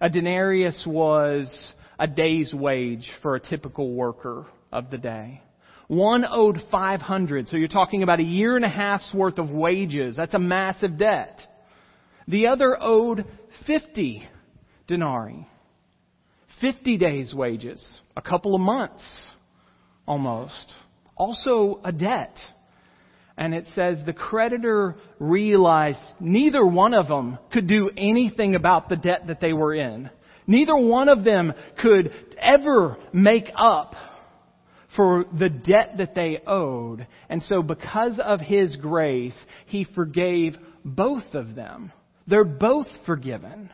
A 0.00 0.08
denarius 0.08 0.84
was 0.86 1.72
a 1.98 2.06
day's 2.06 2.54
wage 2.54 3.10
for 3.20 3.34
a 3.34 3.40
typical 3.40 3.92
worker 3.92 4.46
of 4.72 4.90
the 4.90 4.98
day. 4.98 5.42
One 5.88 6.24
owed 6.24 6.62
500, 6.70 7.48
so 7.48 7.56
you're 7.56 7.66
talking 7.66 8.04
about 8.04 8.20
a 8.20 8.24
year 8.24 8.54
and 8.54 8.64
a 8.64 8.68
half's 8.68 9.12
worth 9.12 9.38
of 9.38 9.50
wages. 9.50 10.14
That's 10.16 10.34
a 10.34 10.38
massive 10.38 10.98
debt. 10.98 11.40
The 12.28 12.48
other 12.48 12.76
owed 12.78 13.26
50 13.66 14.28
denarii. 14.86 15.48
50 16.60 16.98
days' 16.98 17.32
wages. 17.32 18.00
A 18.16 18.22
couple 18.22 18.54
of 18.54 18.60
months, 18.60 19.02
almost. 20.06 20.74
Also 21.16 21.80
a 21.84 21.90
debt. 21.90 22.36
And 23.38 23.54
it 23.54 23.66
says 23.74 23.98
the 24.04 24.12
creditor 24.12 24.96
realized 25.18 26.00
neither 26.20 26.66
one 26.66 26.92
of 26.92 27.08
them 27.08 27.38
could 27.52 27.66
do 27.66 27.90
anything 27.96 28.54
about 28.54 28.88
the 28.88 28.96
debt 28.96 29.28
that 29.28 29.40
they 29.40 29.52
were 29.52 29.74
in. 29.74 30.10
Neither 30.46 30.76
one 30.76 31.08
of 31.08 31.24
them 31.24 31.54
could 31.80 32.12
ever 32.36 32.96
make 33.12 33.50
up 33.56 33.94
for 34.96 35.24
the 35.38 35.48
debt 35.48 35.94
that 35.98 36.14
they 36.14 36.40
owed. 36.46 37.06
And 37.28 37.42
so 37.44 37.62
because 37.62 38.20
of 38.22 38.40
His 38.40 38.76
grace, 38.76 39.36
He 39.66 39.84
forgave 39.84 40.56
both 40.84 41.34
of 41.34 41.54
them. 41.54 41.92
They're 42.28 42.44
both 42.44 42.86
forgiven. 43.06 43.70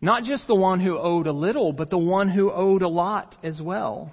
Not 0.00 0.24
just 0.24 0.46
the 0.46 0.54
one 0.54 0.80
who 0.80 0.98
owed 0.98 1.26
a 1.26 1.32
little, 1.32 1.72
but 1.72 1.90
the 1.90 1.98
one 1.98 2.28
who 2.28 2.50
owed 2.50 2.82
a 2.82 2.88
lot 2.88 3.36
as 3.42 3.60
well. 3.60 4.10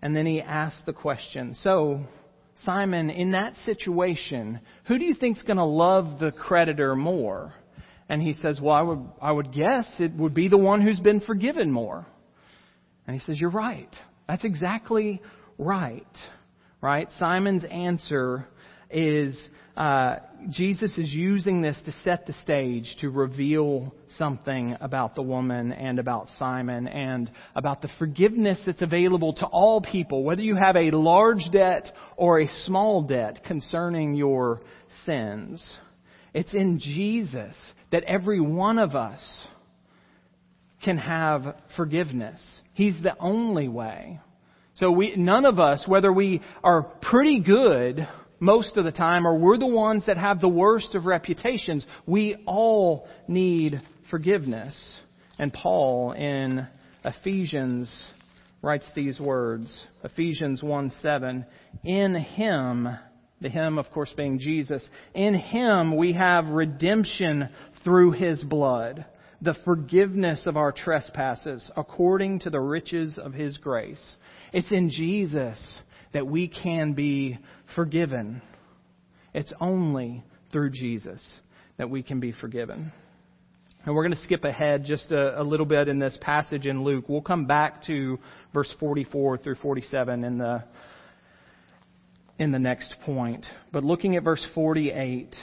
And 0.00 0.16
then 0.16 0.24
he 0.24 0.40
asked 0.40 0.86
the 0.86 0.92
question, 0.92 1.54
so, 1.54 2.00
Simon, 2.64 3.10
in 3.10 3.32
that 3.32 3.54
situation, 3.64 4.60
who 4.86 4.98
do 4.98 5.04
you 5.04 5.14
think's 5.14 5.42
going 5.42 5.56
to 5.56 5.64
love 5.64 6.18
the 6.20 6.32
creditor 6.32 6.94
more? 6.94 7.52
And 8.08 8.22
he 8.22 8.34
says, 8.40 8.60
well, 8.60 8.74
I 8.74 8.82
would, 8.82 9.04
I 9.20 9.32
would 9.32 9.52
guess 9.52 9.86
it 9.98 10.12
would 10.12 10.32
be 10.32 10.48
the 10.48 10.56
one 10.56 10.80
who's 10.80 11.00
been 11.00 11.20
forgiven 11.20 11.70
more. 11.72 12.06
And 13.06 13.18
he 13.18 13.24
says, 13.24 13.40
You're 13.40 13.50
right. 13.50 13.94
That's 14.28 14.44
exactly 14.44 15.22
right. 15.58 16.06
Right? 16.80 17.08
Simon's 17.18 17.64
answer 17.64 18.46
is 18.90 19.48
uh, 19.76 20.16
Jesus 20.48 20.96
is 20.96 21.12
using 21.12 21.60
this 21.60 21.76
to 21.84 21.92
set 22.02 22.26
the 22.26 22.32
stage 22.42 22.96
to 23.00 23.10
reveal 23.10 23.94
something 24.16 24.74
about 24.80 25.14
the 25.14 25.22
woman 25.22 25.70
and 25.72 25.98
about 25.98 26.28
Simon 26.38 26.88
and 26.88 27.30
about 27.54 27.82
the 27.82 27.90
forgiveness 27.98 28.58
that's 28.64 28.80
available 28.80 29.34
to 29.34 29.46
all 29.46 29.82
people, 29.82 30.24
whether 30.24 30.40
you 30.40 30.56
have 30.56 30.76
a 30.76 30.90
large 30.92 31.50
debt 31.52 31.92
or 32.16 32.40
a 32.40 32.48
small 32.64 33.02
debt 33.02 33.44
concerning 33.44 34.14
your 34.14 34.60
sins. 35.04 35.76
It's 36.32 36.54
in 36.54 36.78
Jesus 36.78 37.54
that 37.92 38.04
every 38.04 38.40
one 38.40 38.78
of 38.78 38.94
us 38.94 39.46
can 40.82 40.96
have 40.98 41.54
forgiveness. 41.76 42.40
He's 42.72 42.96
the 43.02 43.16
only 43.18 43.68
way. 43.68 44.20
So 44.74 44.90
we, 44.90 45.16
none 45.16 45.44
of 45.44 45.58
us, 45.58 45.84
whether 45.86 46.12
we 46.12 46.42
are 46.62 46.82
pretty 46.82 47.40
good 47.40 48.06
most 48.38 48.76
of 48.76 48.84
the 48.84 48.92
time 48.92 49.26
or 49.26 49.38
we're 49.38 49.58
the 49.58 49.66
ones 49.66 50.04
that 50.06 50.16
have 50.16 50.40
the 50.40 50.48
worst 50.48 50.94
of 50.94 51.06
reputations, 51.06 51.86
we 52.06 52.36
all 52.46 53.08
need 53.28 53.80
forgiveness. 54.10 54.96
And 55.38 55.52
Paul 55.52 56.12
in 56.12 56.66
Ephesians 57.04 58.10
writes 58.62 58.86
these 58.94 59.20
words. 59.20 59.86
Ephesians 60.04 60.62
1 60.62 60.92
7. 61.02 61.46
In 61.84 62.14
him, 62.14 62.88
the 63.40 63.48
him 63.48 63.78
of 63.78 63.90
course 63.90 64.12
being 64.16 64.38
Jesus, 64.38 64.86
in 65.14 65.34
him 65.34 65.96
we 65.96 66.12
have 66.14 66.46
redemption 66.46 67.48
through 67.84 68.12
his 68.12 68.42
blood 68.42 69.04
the 69.42 69.56
forgiveness 69.64 70.46
of 70.46 70.56
our 70.56 70.72
trespasses 70.72 71.70
according 71.76 72.40
to 72.40 72.50
the 72.50 72.60
riches 72.60 73.18
of 73.18 73.34
His 73.34 73.58
grace. 73.58 74.16
It's 74.52 74.72
in 74.72 74.88
Jesus 74.88 75.80
that 76.16 76.26
we 76.26 76.48
can 76.48 76.94
be 76.94 77.38
forgiven. 77.74 78.40
It's 79.34 79.52
only 79.60 80.24
through 80.50 80.70
Jesus 80.70 81.22
that 81.76 81.90
we 81.90 82.02
can 82.02 82.20
be 82.20 82.32
forgiven. 82.32 82.90
And 83.84 83.94
we're 83.94 84.02
going 84.02 84.16
to 84.16 84.24
skip 84.24 84.42
ahead 84.44 84.86
just 84.86 85.12
a, 85.12 85.38
a, 85.38 85.44
little 85.44 85.66
bit 85.66 85.88
in 85.88 85.98
this 85.98 86.16
passage 86.22 86.64
in 86.64 86.84
Luke. 86.84 87.04
We'll 87.06 87.20
come 87.20 87.44
back 87.44 87.84
to 87.88 88.18
verse 88.54 88.74
44 88.80 89.36
through 89.36 89.56
47 89.56 90.24
in 90.24 90.38
the, 90.38 90.64
in 92.38 92.50
the 92.50 92.58
next 92.58 92.94
point. 93.04 93.44
But 93.70 93.84
looking 93.84 94.16
at 94.16 94.24
verse 94.24 94.44
48, 94.54 95.36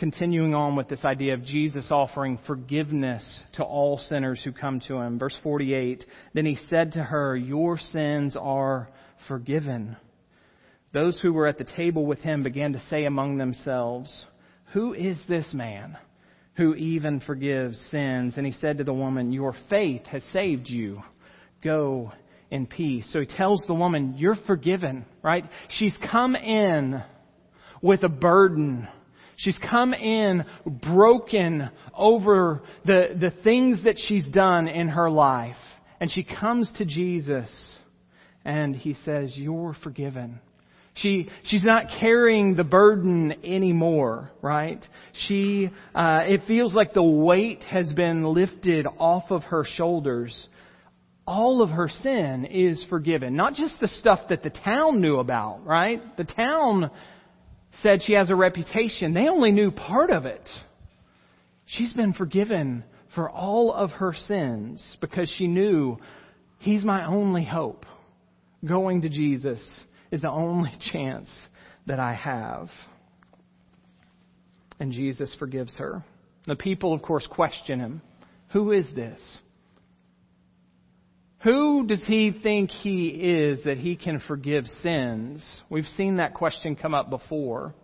continuing 0.00 0.52
on 0.52 0.74
with 0.74 0.88
this 0.88 1.04
idea 1.04 1.34
of 1.34 1.44
Jesus 1.44 1.92
offering 1.92 2.40
forgiveness 2.44 3.40
to 3.52 3.62
all 3.62 3.98
sinners 3.98 4.40
who 4.42 4.50
come 4.50 4.80
to 4.88 4.96
him. 4.96 5.16
Verse 5.20 5.38
48 5.44 6.04
Then 6.34 6.44
he 6.44 6.58
said 6.68 6.94
to 6.94 7.04
her, 7.04 7.36
Your 7.36 7.78
sins 7.78 8.36
are 8.36 8.88
forgiven. 9.28 9.96
Those 10.98 11.16
who 11.20 11.32
were 11.32 11.46
at 11.46 11.58
the 11.58 11.64
table 11.76 12.06
with 12.06 12.18
him 12.18 12.42
began 12.42 12.72
to 12.72 12.82
say 12.90 13.04
among 13.04 13.38
themselves, 13.38 14.26
Who 14.72 14.94
is 14.94 15.16
this 15.28 15.46
man 15.54 15.96
who 16.56 16.74
even 16.74 17.20
forgives 17.20 17.78
sins? 17.92 18.34
And 18.36 18.44
he 18.44 18.50
said 18.50 18.78
to 18.78 18.84
the 18.84 18.92
woman, 18.92 19.30
Your 19.30 19.54
faith 19.70 20.04
has 20.06 20.24
saved 20.32 20.68
you. 20.68 21.00
Go 21.62 22.10
in 22.50 22.66
peace. 22.66 23.08
So 23.12 23.20
he 23.20 23.26
tells 23.26 23.62
the 23.68 23.74
woman, 23.74 24.14
You're 24.16 24.34
forgiven, 24.44 25.04
right? 25.22 25.44
She's 25.68 25.96
come 26.10 26.34
in 26.34 27.00
with 27.80 28.02
a 28.02 28.08
burden 28.08 28.88
She's 29.36 29.58
come 29.70 29.94
in 29.94 30.44
broken 30.66 31.70
over 31.96 32.62
the, 32.84 33.16
the 33.20 33.30
things 33.44 33.84
that 33.84 33.94
she's 33.96 34.26
done 34.26 34.66
in 34.66 34.88
her 34.88 35.08
life. 35.08 35.54
And 36.00 36.10
she 36.10 36.24
comes 36.24 36.72
to 36.78 36.84
Jesus 36.84 37.48
and 38.44 38.74
he 38.74 38.94
says, 39.04 39.34
You're 39.36 39.76
forgiven. 39.84 40.40
She, 41.02 41.28
she's 41.44 41.64
not 41.64 41.86
carrying 42.00 42.56
the 42.56 42.64
burden 42.64 43.34
anymore, 43.44 44.30
right? 44.42 44.84
She, 45.26 45.70
uh, 45.94 46.20
it 46.26 46.42
feels 46.46 46.74
like 46.74 46.92
the 46.92 47.02
weight 47.02 47.62
has 47.64 47.92
been 47.92 48.24
lifted 48.24 48.86
off 48.98 49.30
of 49.30 49.44
her 49.44 49.64
shoulders. 49.64 50.48
All 51.26 51.62
of 51.62 51.70
her 51.70 51.88
sin 51.88 52.46
is 52.46 52.84
forgiven. 52.88 53.36
Not 53.36 53.54
just 53.54 53.78
the 53.80 53.88
stuff 53.88 54.20
that 54.30 54.42
the 54.42 54.50
town 54.50 55.00
knew 55.00 55.18
about, 55.18 55.64
right? 55.64 56.16
The 56.16 56.24
town 56.24 56.90
said 57.82 58.00
she 58.02 58.14
has 58.14 58.30
a 58.30 58.36
reputation. 58.36 59.14
They 59.14 59.28
only 59.28 59.52
knew 59.52 59.70
part 59.70 60.10
of 60.10 60.26
it. 60.26 60.48
She's 61.66 61.92
been 61.92 62.14
forgiven 62.14 62.82
for 63.14 63.28
all 63.28 63.72
of 63.72 63.90
her 63.90 64.14
sins 64.14 64.96
because 65.00 65.32
she 65.36 65.46
knew 65.46 65.98
He's 66.58 66.84
my 66.84 67.06
only 67.06 67.44
hope. 67.44 67.86
Going 68.66 69.02
to 69.02 69.08
Jesus 69.08 69.60
is 70.10 70.22
the 70.22 70.30
only 70.30 70.72
chance 70.92 71.30
that 71.86 72.00
I 72.00 72.14
have. 72.14 72.68
And 74.80 74.92
Jesus 74.92 75.34
forgives 75.38 75.76
her. 75.78 76.04
The 76.46 76.56
people, 76.56 76.92
of 76.92 77.02
course, 77.02 77.26
question 77.30 77.80
him 77.80 78.02
Who 78.52 78.72
is 78.72 78.86
this? 78.94 79.20
Who 81.44 81.86
does 81.86 82.02
he 82.04 82.32
think 82.42 82.70
he 82.70 83.08
is 83.08 83.60
that 83.64 83.78
he 83.78 83.94
can 83.94 84.20
forgive 84.26 84.66
sins? 84.82 85.62
We've 85.70 85.86
seen 85.96 86.16
that 86.16 86.34
question 86.34 86.74
come 86.74 86.94
up 86.94 87.10
before. 87.10 87.74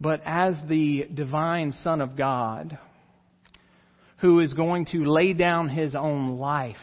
But 0.00 0.20
as 0.24 0.54
the 0.68 1.08
divine 1.12 1.72
Son 1.82 2.00
of 2.00 2.16
God, 2.16 2.78
who 4.18 4.40
is 4.40 4.52
going 4.52 4.86
to 4.92 5.04
lay 5.04 5.32
down 5.32 5.68
his 5.68 5.94
own 5.94 6.38
life 6.38 6.76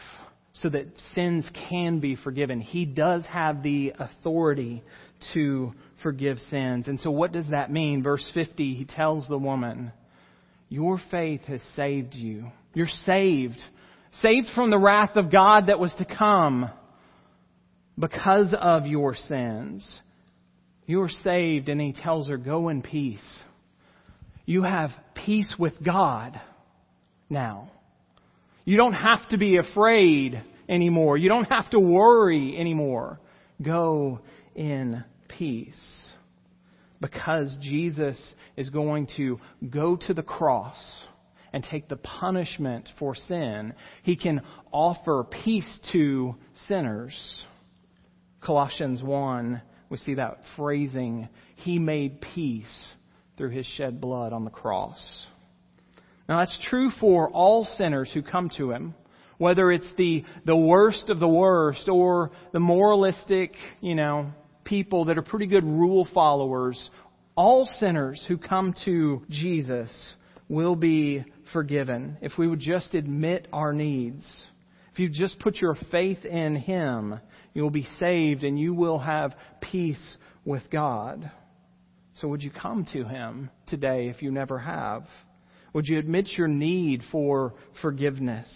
so 0.54 0.68
that 0.68 0.86
sins 1.14 1.44
can 1.68 2.00
be 2.00 2.16
forgiven, 2.16 2.60
he 2.60 2.84
does 2.84 3.24
have 3.26 3.62
the 3.62 3.92
authority 3.98 4.82
to 5.34 5.72
forgive 6.02 6.38
sins. 6.50 6.88
And 6.88 7.00
so, 7.00 7.10
what 7.10 7.32
does 7.32 7.48
that 7.50 7.72
mean? 7.72 8.02
Verse 8.02 8.28
50, 8.34 8.74
he 8.74 8.84
tells 8.84 9.26
the 9.28 9.38
woman, 9.38 9.92
Your 10.68 11.00
faith 11.10 11.42
has 11.42 11.62
saved 11.74 12.14
you. 12.14 12.50
You're 12.72 12.88
saved 13.04 13.60
saved 14.22 14.48
from 14.54 14.70
the 14.70 14.78
wrath 14.78 15.16
of 15.16 15.30
God 15.30 15.66
that 15.66 15.78
was 15.78 15.94
to 15.98 16.04
come 16.04 16.70
because 17.98 18.54
of 18.58 18.86
your 18.86 19.14
sins. 19.14 20.00
You're 20.86 21.08
saved, 21.08 21.68
and 21.68 21.80
he 21.80 21.92
tells 21.92 22.28
her, 22.28 22.36
Go 22.36 22.68
in 22.68 22.82
peace. 22.82 23.40
You 24.44 24.62
have 24.62 24.90
peace 25.14 25.54
with 25.58 25.82
God 25.82 26.38
now. 27.30 27.70
You 28.64 28.76
don't 28.76 28.94
have 28.94 29.28
to 29.28 29.38
be 29.38 29.56
afraid 29.58 30.42
anymore. 30.68 31.16
You 31.16 31.28
don't 31.28 31.44
have 31.44 31.70
to 31.70 31.80
worry 31.80 32.58
anymore. 32.58 33.20
Go 33.60 34.20
in 34.54 35.04
peace. 35.28 36.12
Because 37.00 37.58
Jesus 37.60 38.18
is 38.56 38.70
going 38.70 39.08
to 39.16 39.38
go 39.68 39.96
to 39.96 40.14
the 40.14 40.22
cross 40.22 40.78
and 41.52 41.62
take 41.62 41.88
the 41.88 41.96
punishment 41.96 42.88
for 42.98 43.14
sin. 43.14 43.74
He 44.02 44.16
can 44.16 44.40
offer 44.72 45.24
peace 45.24 45.78
to 45.92 46.34
sinners. 46.66 47.44
Colossians 48.40 49.02
1, 49.02 49.60
we 49.88 49.96
see 49.98 50.14
that 50.14 50.38
phrasing. 50.56 51.28
He 51.56 51.78
made 51.78 52.20
peace 52.20 52.92
through 53.36 53.50
his 53.50 53.66
shed 53.66 54.00
blood 54.00 54.32
on 54.32 54.44
the 54.44 54.50
cross. 54.50 55.26
Now 56.28 56.38
that's 56.38 56.58
true 56.68 56.90
for 57.00 57.30
all 57.30 57.64
sinners 57.64 58.10
who 58.12 58.22
come 58.22 58.50
to 58.56 58.70
Him, 58.70 58.94
whether 59.38 59.70
it's 59.70 59.90
the, 59.98 60.24
the 60.44 60.56
worst 60.56 61.10
of 61.10 61.20
the 61.20 61.28
worst 61.28 61.88
or 61.88 62.30
the 62.52 62.60
moralistic, 62.60 63.52
you 63.80 63.94
know, 63.94 64.32
people 64.64 65.06
that 65.06 65.18
are 65.18 65.22
pretty 65.22 65.46
good 65.46 65.64
rule 65.64 66.08
followers. 66.14 66.90
All 67.36 67.66
sinners 67.78 68.24
who 68.28 68.38
come 68.38 68.74
to 68.84 69.22
Jesus 69.28 70.14
will 70.48 70.76
be 70.76 71.24
forgiven 71.52 72.16
if 72.22 72.32
we 72.38 72.46
would 72.48 72.60
just 72.60 72.94
admit 72.94 73.48
our 73.52 73.72
needs. 73.72 74.24
If 74.92 74.98
you 75.00 75.08
just 75.08 75.38
put 75.40 75.56
your 75.56 75.76
faith 75.90 76.24
in 76.24 76.56
Him, 76.56 77.18
you 77.52 77.62
will 77.62 77.70
be 77.70 77.88
saved 77.98 78.44
and 78.44 78.58
you 78.58 78.72
will 78.72 78.98
have 78.98 79.34
peace 79.60 80.16
with 80.44 80.62
God. 80.70 81.30
So 82.14 82.28
would 82.28 82.42
you 82.42 82.50
come 82.50 82.86
to 82.92 83.04
Him 83.04 83.50
today 83.66 84.08
if 84.08 84.22
you 84.22 84.30
never 84.30 84.58
have? 84.58 85.06
Would 85.74 85.88
you 85.88 85.98
admit 85.98 86.28
your 86.38 86.48
need 86.48 87.02
for 87.12 87.52
forgiveness 87.82 88.48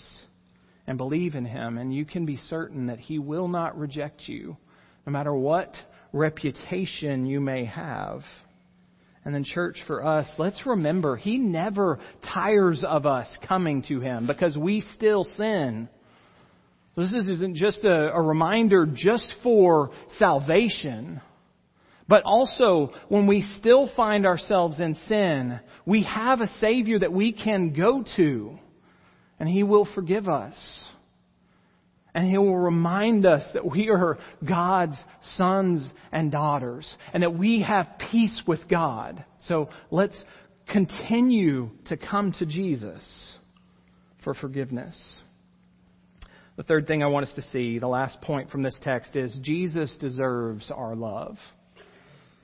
and 0.86 0.96
believe 0.96 1.34
in 1.34 1.44
Him? 1.44 1.76
And 1.76 1.92
you 1.92 2.04
can 2.04 2.24
be 2.24 2.36
certain 2.36 2.86
that 2.86 3.00
He 3.00 3.18
will 3.18 3.48
not 3.48 3.78
reject 3.78 4.22
you, 4.26 4.56
no 5.04 5.12
matter 5.12 5.34
what 5.34 5.74
reputation 6.12 7.26
you 7.26 7.40
may 7.40 7.64
have. 7.66 8.22
And 9.24 9.34
then, 9.34 9.44
church, 9.44 9.76
for 9.86 10.06
us, 10.06 10.26
let's 10.38 10.64
remember 10.64 11.16
He 11.16 11.38
never 11.38 11.98
tires 12.32 12.84
of 12.86 13.04
us 13.04 13.26
coming 13.46 13.82
to 13.88 14.00
Him 14.00 14.26
because 14.26 14.56
we 14.56 14.82
still 14.94 15.24
sin. 15.36 15.88
This 16.96 17.12
isn't 17.12 17.56
just 17.56 17.84
a, 17.84 18.12
a 18.12 18.22
reminder 18.22 18.86
just 18.86 19.34
for 19.42 19.90
salvation. 20.18 21.20
But 22.08 22.22
also, 22.24 22.92
when 23.08 23.26
we 23.26 23.42
still 23.58 23.90
find 23.94 24.24
ourselves 24.24 24.80
in 24.80 24.96
sin, 25.08 25.60
we 25.84 26.04
have 26.04 26.40
a 26.40 26.48
Savior 26.58 26.98
that 27.00 27.12
we 27.12 27.32
can 27.32 27.74
go 27.74 28.02
to, 28.16 28.58
and 29.38 29.48
He 29.48 29.62
will 29.62 29.86
forgive 29.94 30.26
us. 30.26 30.88
And 32.14 32.28
He 32.28 32.38
will 32.38 32.56
remind 32.56 33.26
us 33.26 33.46
that 33.52 33.70
we 33.70 33.90
are 33.90 34.18
God's 34.46 34.98
sons 35.36 35.92
and 36.10 36.32
daughters, 36.32 36.96
and 37.12 37.22
that 37.22 37.36
we 37.36 37.60
have 37.60 37.86
peace 38.10 38.42
with 38.46 38.60
God. 38.70 39.22
So 39.40 39.68
let's 39.90 40.18
continue 40.66 41.68
to 41.88 41.98
come 41.98 42.32
to 42.38 42.46
Jesus 42.46 43.36
for 44.24 44.32
forgiveness. 44.32 45.22
The 46.56 46.62
third 46.62 46.86
thing 46.86 47.02
I 47.02 47.06
want 47.06 47.26
us 47.26 47.34
to 47.34 47.42
see, 47.52 47.78
the 47.78 47.86
last 47.86 48.20
point 48.22 48.50
from 48.50 48.62
this 48.62 48.76
text, 48.82 49.14
is 49.14 49.38
Jesus 49.42 49.94
deserves 50.00 50.72
our 50.74 50.96
love. 50.96 51.36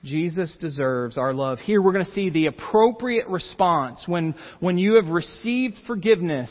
Jesus 0.05 0.55
deserves 0.59 1.17
our 1.17 1.33
love. 1.33 1.59
Here 1.59 1.81
we're 1.81 1.91
going 1.91 2.05
to 2.05 2.11
see 2.11 2.29
the 2.29 2.45
appropriate 2.45 3.27
response. 3.27 4.03
When, 4.05 4.35
when 4.59 4.77
you 4.77 4.95
have 4.95 5.07
received 5.07 5.75
forgiveness, 5.87 6.49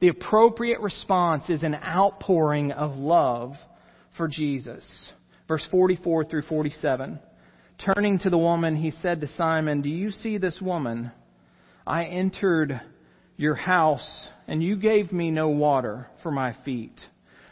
the 0.00 0.08
appropriate 0.08 0.80
response 0.80 1.50
is 1.50 1.62
an 1.62 1.74
outpouring 1.74 2.72
of 2.72 2.96
love 2.96 3.54
for 4.16 4.28
Jesus. 4.28 4.84
Verse 5.48 5.66
44 5.70 6.26
through 6.26 6.42
47. 6.42 7.18
Turning 7.84 8.18
to 8.20 8.30
the 8.30 8.38
woman, 8.38 8.76
he 8.76 8.92
said 9.02 9.20
to 9.20 9.28
Simon, 9.36 9.82
Do 9.82 9.90
you 9.90 10.10
see 10.10 10.38
this 10.38 10.60
woman? 10.62 11.10
I 11.86 12.04
entered 12.04 12.80
your 13.36 13.56
house, 13.56 14.28
and 14.46 14.62
you 14.62 14.76
gave 14.76 15.12
me 15.12 15.32
no 15.32 15.48
water 15.48 16.06
for 16.22 16.30
my 16.30 16.56
feet 16.64 16.98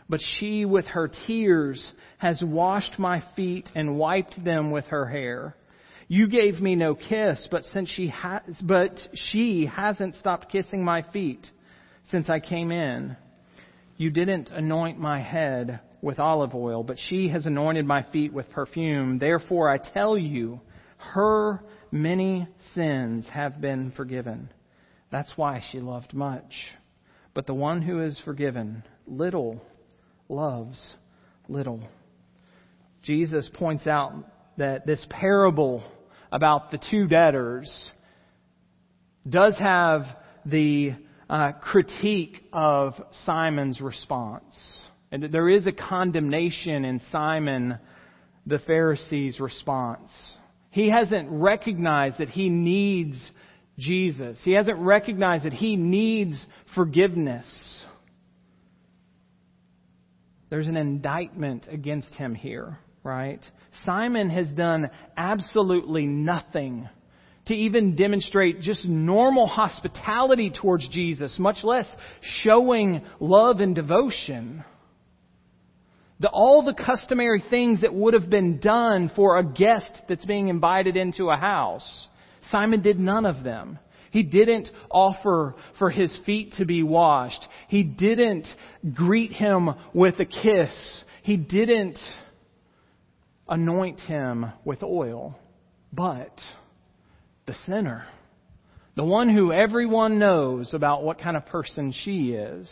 but 0.09 0.21
she 0.39 0.65
with 0.65 0.87
her 0.87 1.11
tears 1.27 1.93
has 2.19 2.43
washed 2.43 2.99
my 2.99 3.23
feet 3.37 3.69
and 3.75 3.99
wiped 3.99 4.43
them 4.45 4.71
with 4.71 4.87
her 4.87 5.07
hair. 5.07 5.57
You 6.09 6.29
gave 6.29 6.61
me 6.61 6.75
no 6.75 6.95
kiss, 6.95 7.49
but 7.51 7.65
since 7.65 7.89
she 7.89 8.09
has, 8.09 8.43
but 8.63 8.99
she 9.15 9.67
hasn't 9.67 10.15
stopped 10.17 10.51
kissing 10.51 10.85
my 10.85 11.03
feet 11.13 11.51
since 12.11 12.29
I 12.29 12.41
came 12.41 12.71
in. 12.71 13.17
You 13.97 14.11
didn't 14.11 14.51
anoint 14.51 14.99
my 14.99 15.21
head 15.21 15.81
with 16.03 16.19
olive 16.19 16.55
oil, 16.55 16.83
but 16.83 16.99
she 16.99 17.29
has 17.29 17.47
anointed 17.47 17.87
my 17.87 18.03
feet 18.13 18.33
with 18.33 18.51
perfume. 18.51 19.19
Therefore 19.19 19.71
I 19.71 19.79
tell 19.79 20.19
you, 20.19 20.61
her 20.99 21.63
many 21.91 22.49
sins 22.75 23.27
have 23.33 23.61
been 23.61 23.93
forgiven. 23.93 24.51
That's 25.11 25.33
why 25.37 25.63
she 25.71 25.81
loved 25.81 26.15
much. 26.15 26.53
But 27.35 27.47
the 27.47 27.55
one 27.55 27.83
who 27.83 28.03
is 28.03 28.21
forgiven 28.25 28.83
little 29.07 29.63
loves 30.33 30.97
little. 31.49 31.81
Jesus 33.03 33.49
points 33.55 33.87
out 33.87 34.15
that 34.57 34.87
this 34.87 35.05
parable 35.11 35.85
about 36.31 36.71
the 36.71 36.79
two 36.91 37.07
debtors 37.07 37.91
does 39.29 39.57
have 39.59 40.03
the 40.45 40.93
uh, 41.29 41.53
critique 41.53 42.43
of 42.53 42.95
Simon's 43.25 43.81
response. 43.81 44.55
And 45.11 45.33
there 45.33 45.49
is 45.49 45.67
a 45.67 45.73
condemnation 45.73 46.85
in 46.85 47.01
Simon 47.11 47.79
the 48.47 48.59
Pharisee's 48.61 49.39
response. 49.39 50.11
He 50.71 50.89
hasn't 50.89 51.29
recognized 51.31 52.19
that 52.19 52.31
he 52.31 52.49
needs 52.49 53.31
Jesus. 53.79 54.39
He 54.43 54.53
hasn't 54.53 54.79
recognized 54.79 55.45
that 55.45 55.53
he 55.53 55.77
needs 55.77 56.45
forgiveness. 56.75 57.45
There's 60.53 60.67
an 60.67 60.77
indictment 60.77 61.67
against 61.71 62.15
him 62.15 62.35
here, 62.35 62.79
right? 63.03 63.41
Simon 63.87 64.29
has 64.29 64.51
done 64.51 64.91
absolutely 65.17 66.05
nothing 66.05 66.91
to 67.47 67.55
even 67.55 67.97
demonstrate 67.97 68.61
just 68.61 68.85
normal 68.85 69.47
hospitality 69.47 70.51
towards 70.51 70.87
Jesus, 70.91 71.39
much 71.39 71.65
less 71.65 71.87
showing 72.43 73.01
love 73.19 73.61
and 73.61 73.75
devotion. 73.75 74.63
The, 76.21 76.29
all 76.29 76.63
the 76.63 76.75
customary 76.75 77.43
things 77.49 77.81
that 77.81 77.95
would 77.95 78.13
have 78.13 78.29
been 78.29 78.59
done 78.59 79.11
for 79.17 79.39
a 79.39 79.43
guest 79.43 79.89
that's 80.07 80.27
being 80.27 80.49
invited 80.49 80.99
into 80.99 81.31
a 81.31 81.37
house, 81.37 82.09
Simon 82.51 82.83
did 82.83 83.01
none 83.01 83.25
of 83.25 83.43
them. 83.43 83.79
He 84.13 84.23
didn't 84.23 84.69
offer 84.91 85.55
for 85.79 85.89
his 85.89 86.17
feet 86.27 86.53
to 86.59 86.67
be 86.67 86.83
washed. 86.83 87.45
He 87.69 87.83
didn't 87.83 88.47
greet 88.95 89.33
him 89.33 89.71
with 89.95 90.21
a 90.21 90.27
kiss. 90.27 91.05
He 91.23 91.39
didn't 91.39 91.99
anoint 93.49 94.01
him 94.01 94.53
with 94.67 94.83
oil. 94.83 95.39
But 95.95 96.39
the 97.47 97.55
sinner, 97.67 98.05
the 98.97 99.05
one 99.05 99.31
who 99.31 99.51
everyone 99.51 100.19
knows 100.19 100.75
about 100.75 101.03
what 101.03 101.19
kind 101.19 101.35
of 101.35 101.47
person 101.47 101.95
she 102.05 102.33
is, 102.33 102.71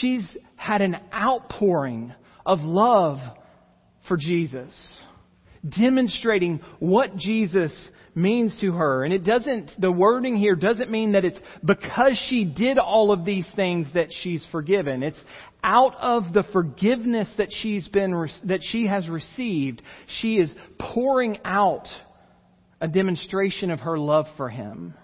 she's 0.00 0.36
had 0.56 0.82
an 0.82 0.96
outpouring 1.14 2.12
of 2.44 2.58
love 2.62 3.18
for 4.08 4.16
Jesus, 4.16 4.74
demonstrating 5.68 6.60
what 6.80 7.16
Jesus 7.16 7.90
means 8.18 8.58
to 8.60 8.72
her. 8.72 9.04
And 9.04 9.14
it 9.14 9.24
doesn't, 9.24 9.70
the 9.78 9.90
wording 9.90 10.36
here 10.36 10.54
doesn't 10.54 10.90
mean 10.90 11.12
that 11.12 11.24
it's 11.24 11.38
because 11.64 12.20
she 12.28 12.44
did 12.44 12.78
all 12.78 13.12
of 13.12 13.24
these 13.24 13.46
things 13.56 13.86
that 13.94 14.08
she's 14.10 14.46
forgiven. 14.52 15.02
It's 15.02 15.22
out 15.62 15.94
of 16.00 16.32
the 16.32 16.44
forgiveness 16.52 17.28
that 17.38 17.48
she's 17.50 17.88
been, 17.88 18.28
that 18.44 18.60
she 18.62 18.86
has 18.86 19.08
received, 19.08 19.82
she 20.20 20.34
is 20.36 20.52
pouring 20.78 21.38
out 21.44 21.86
a 22.80 22.88
demonstration 22.88 23.70
of 23.70 23.80
her 23.80 23.98
love 23.98 24.26
for 24.36 24.48
him. 24.48 24.94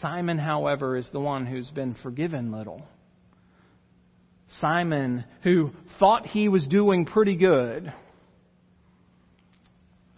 Simon, 0.00 0.38
however, 0.38 0.96
is 0.96 1.08
the 1.12 1.20
one 1.20 1.46
who's 1.46 1.70
been 1.70 1.96
forgiven 2.02 2.52
little. 2.52 2.86
Simon, 4.60 5.24
who 5.42 5.70
thought 5.98 6.26
he 6.26 6.48
was 6.48 6.66
doing 6.68 7.04
pretty 7.04 7.36
good, 7.36 7.92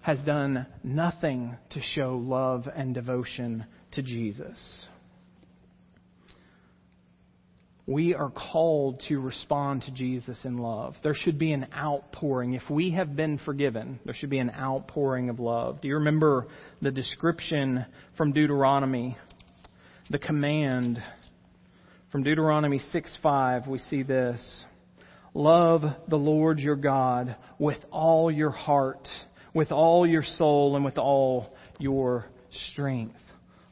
has 0.02 0.18
done 0.20 0.66
nothing 0.82 1.56
to 1.70 1.80
show 1.80 2.16
love 2.16 2.68
and 2.74 2.94
devotion 2.94 3.66
to 3.92 4.02
Jesus. 4.02 4.86
We 7.86 8.14
are 8.14 8.30
called 8.30 9.02
to 9.08 9.18
respond 9.18 9.82
to 9.82 9.90
Jesus 9.90 10.44
in 10.44 10.58
love. 10.58 10.94
There 11.02 11.14
should 11.14 11.38
be 11.38 11.52
an 11.52 11.66
outpouring. 11.76 12.54
If 12.54 12.70
we 12.70 12.92
have 12.92 13.16
been 13.16 13.38
forgiven, 13.38 13.98
there 14.04 14.14
should 14.14 14.30
be 14.30 14.38
an 14.38 14.50
outpouring 14.50 15.28
of 15.28 15.40
love. 15.40 15.80
Do 15.80 15.88
you 15.88 15.94
remember 15.94 16.46
the 16.80 16.92
description 16.92 17.84
from 18.16 18.32
Deuteronomy? 18.32 19.18
The 20.08 20.20
command 20.20 21.02
from 22.12 22.22
Deuteronomy 22.22 22.80
6 22.92 23.18
5, 23.22 23.66
we 23.66 23.78
see 23.78 24.02
this. 24.02 24.64
Love 25.34 25.82
the 26.08 26.16
Lord 26.16 26.58
your 26.58 26.76
God 26.76 27.36
with 27.58 27.78
all 27.90 28.30
your 28.30 28.50
heart 28.50 29.08
with 29.54 29.72
all 29.72 30.06
your 30.06 30.22
soul 30.22 30.76
and 30.76 30.84
with 30.84 30.98
all 30.98 31.54
your 31.78 32.26
strength. 32.70 33.16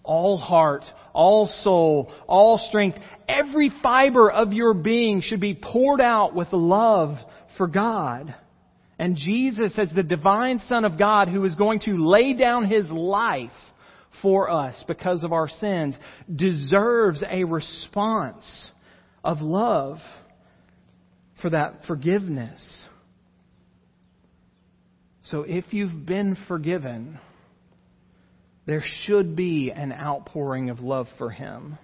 All 0.02 0.38
heart, 0.38 0.84
all 1.12 1.46
soul, 1.62 2.10
all 2.26 2.58
strength, 2.68 2.98
every 3.28 3.70
fiber 3.82 4.30
of 4.30 4.52
your 4.52 4.72
being 4.72 5.20
should 5.20 5.40
be 5.40 5.54
poured 5.54 6.00
out 6.00 6.34
with 6.34 6.48
love 6.52 7.18
for 7.56 7.66
God. 7.66 8.34
And 8.98 9.16
Jesus, 9.16 9.72
as 9.76 9.90
the 9.94 10.02
divine 10.02 10.60
Son 10.66 10.84
of 10.84 10.98
God 10.98 11.28
who 11.28 11.44
is 11.44 11.54
going 11.54 11.80
to 11.80 11.96
lay 11.98 12.32
down 12.32 12.68
his 12.68 12.88
life 12.88 13.50
for 14.22 14.50
us 14.50 14.82
because 14.88 15.22
of 15.22 15.32
our 15.32 15.48
sins 15.48 15.96
deserves 16.34 17.22
a 17.28 17.44
response 17.44 18.70
of 19.22 19.40
love 19.40 19.98
for 21.40 21.50
that 21.50 21.84
forgiveness. 21.86 22.84
So 25.30 25.42
if 25.42 25.74
you've 25.74 26.06
been 26.06 26.38
forgiven, 26.46 27.18
there 28.66 28.82
should 29.04 29.36
be 29.36 29.70
an 29.74 29.92
outpouring 29.92 30.70
of 30.70 30.80
love 30.80 31.06
for 31.18 31.30
Him. 31.30 31.76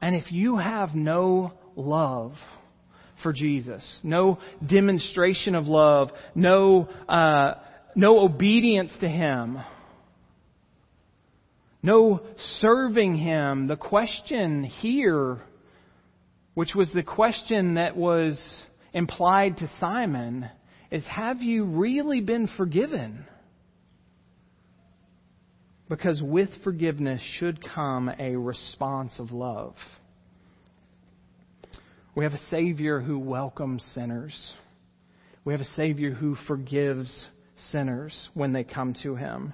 And 0.00 0.14
if 0.14 0.30
you 0.30 0.56
have 0.56 0.94
no 0.94 1.52
love 1.74 2.34
for 3.24 3.32
Jesus, 3.32 4.00
no 4.04 4.38
demonstration 4.64 5.56
of 5.56 5.66
love, 5.66 6.10
no, 6.34 6.88
uh, 7.08 7.54
no 7.96 8.20
obedience 8.20 8.92
to 9.00 9.08
Him, 9.08 9.58
no 11.82 12.20
serving 12.60 13.16
Him, 13.16 13.66
the 13.66 13.76
question 13.76 14.62
here, 14.62 15.38
which 16.54 16.74
was 16.74 16.90
the 16.92 17.02
question 17.02 17.74
that 17.74 17.96
was 17.96 18.40
implied 18.92 19.56
to 19.56 19.70
Simon, 19.80 20.48
is 20.90 21.04
have 21.04 21.40
you 21.40 21.64
really 21.64 22.20
been 22.20 22.48
forgiven? 22.56 23.24
Because 25.88 26.20
with 26.22 26.50
forgiveness 26.62 27.20
should 27.38 27.58
come 27.62 28.10
a 28.18 28.36
response 28.36 29.12
of 29.18 29.32
love. 29.32 29.74
We 32.14 32.24
have 32.24 32.32
a 32.32 32.46
Savior 32.48 33.00
who 33.00 33.18
welcomes 33.18 33.84
sinners. 33.94 34.54
We 35.44 35.52
have 35.52 35.60
a 35.60 35.76
Savior 35.76 36.12
who 36.12 36.36
forgives 36.46 37.28
sinners 37.70 38.28
when 38.34 38.52
they 38.52 38.64
come 38.64 38.94
to 39.02 39.14
Him. 39.16 39.52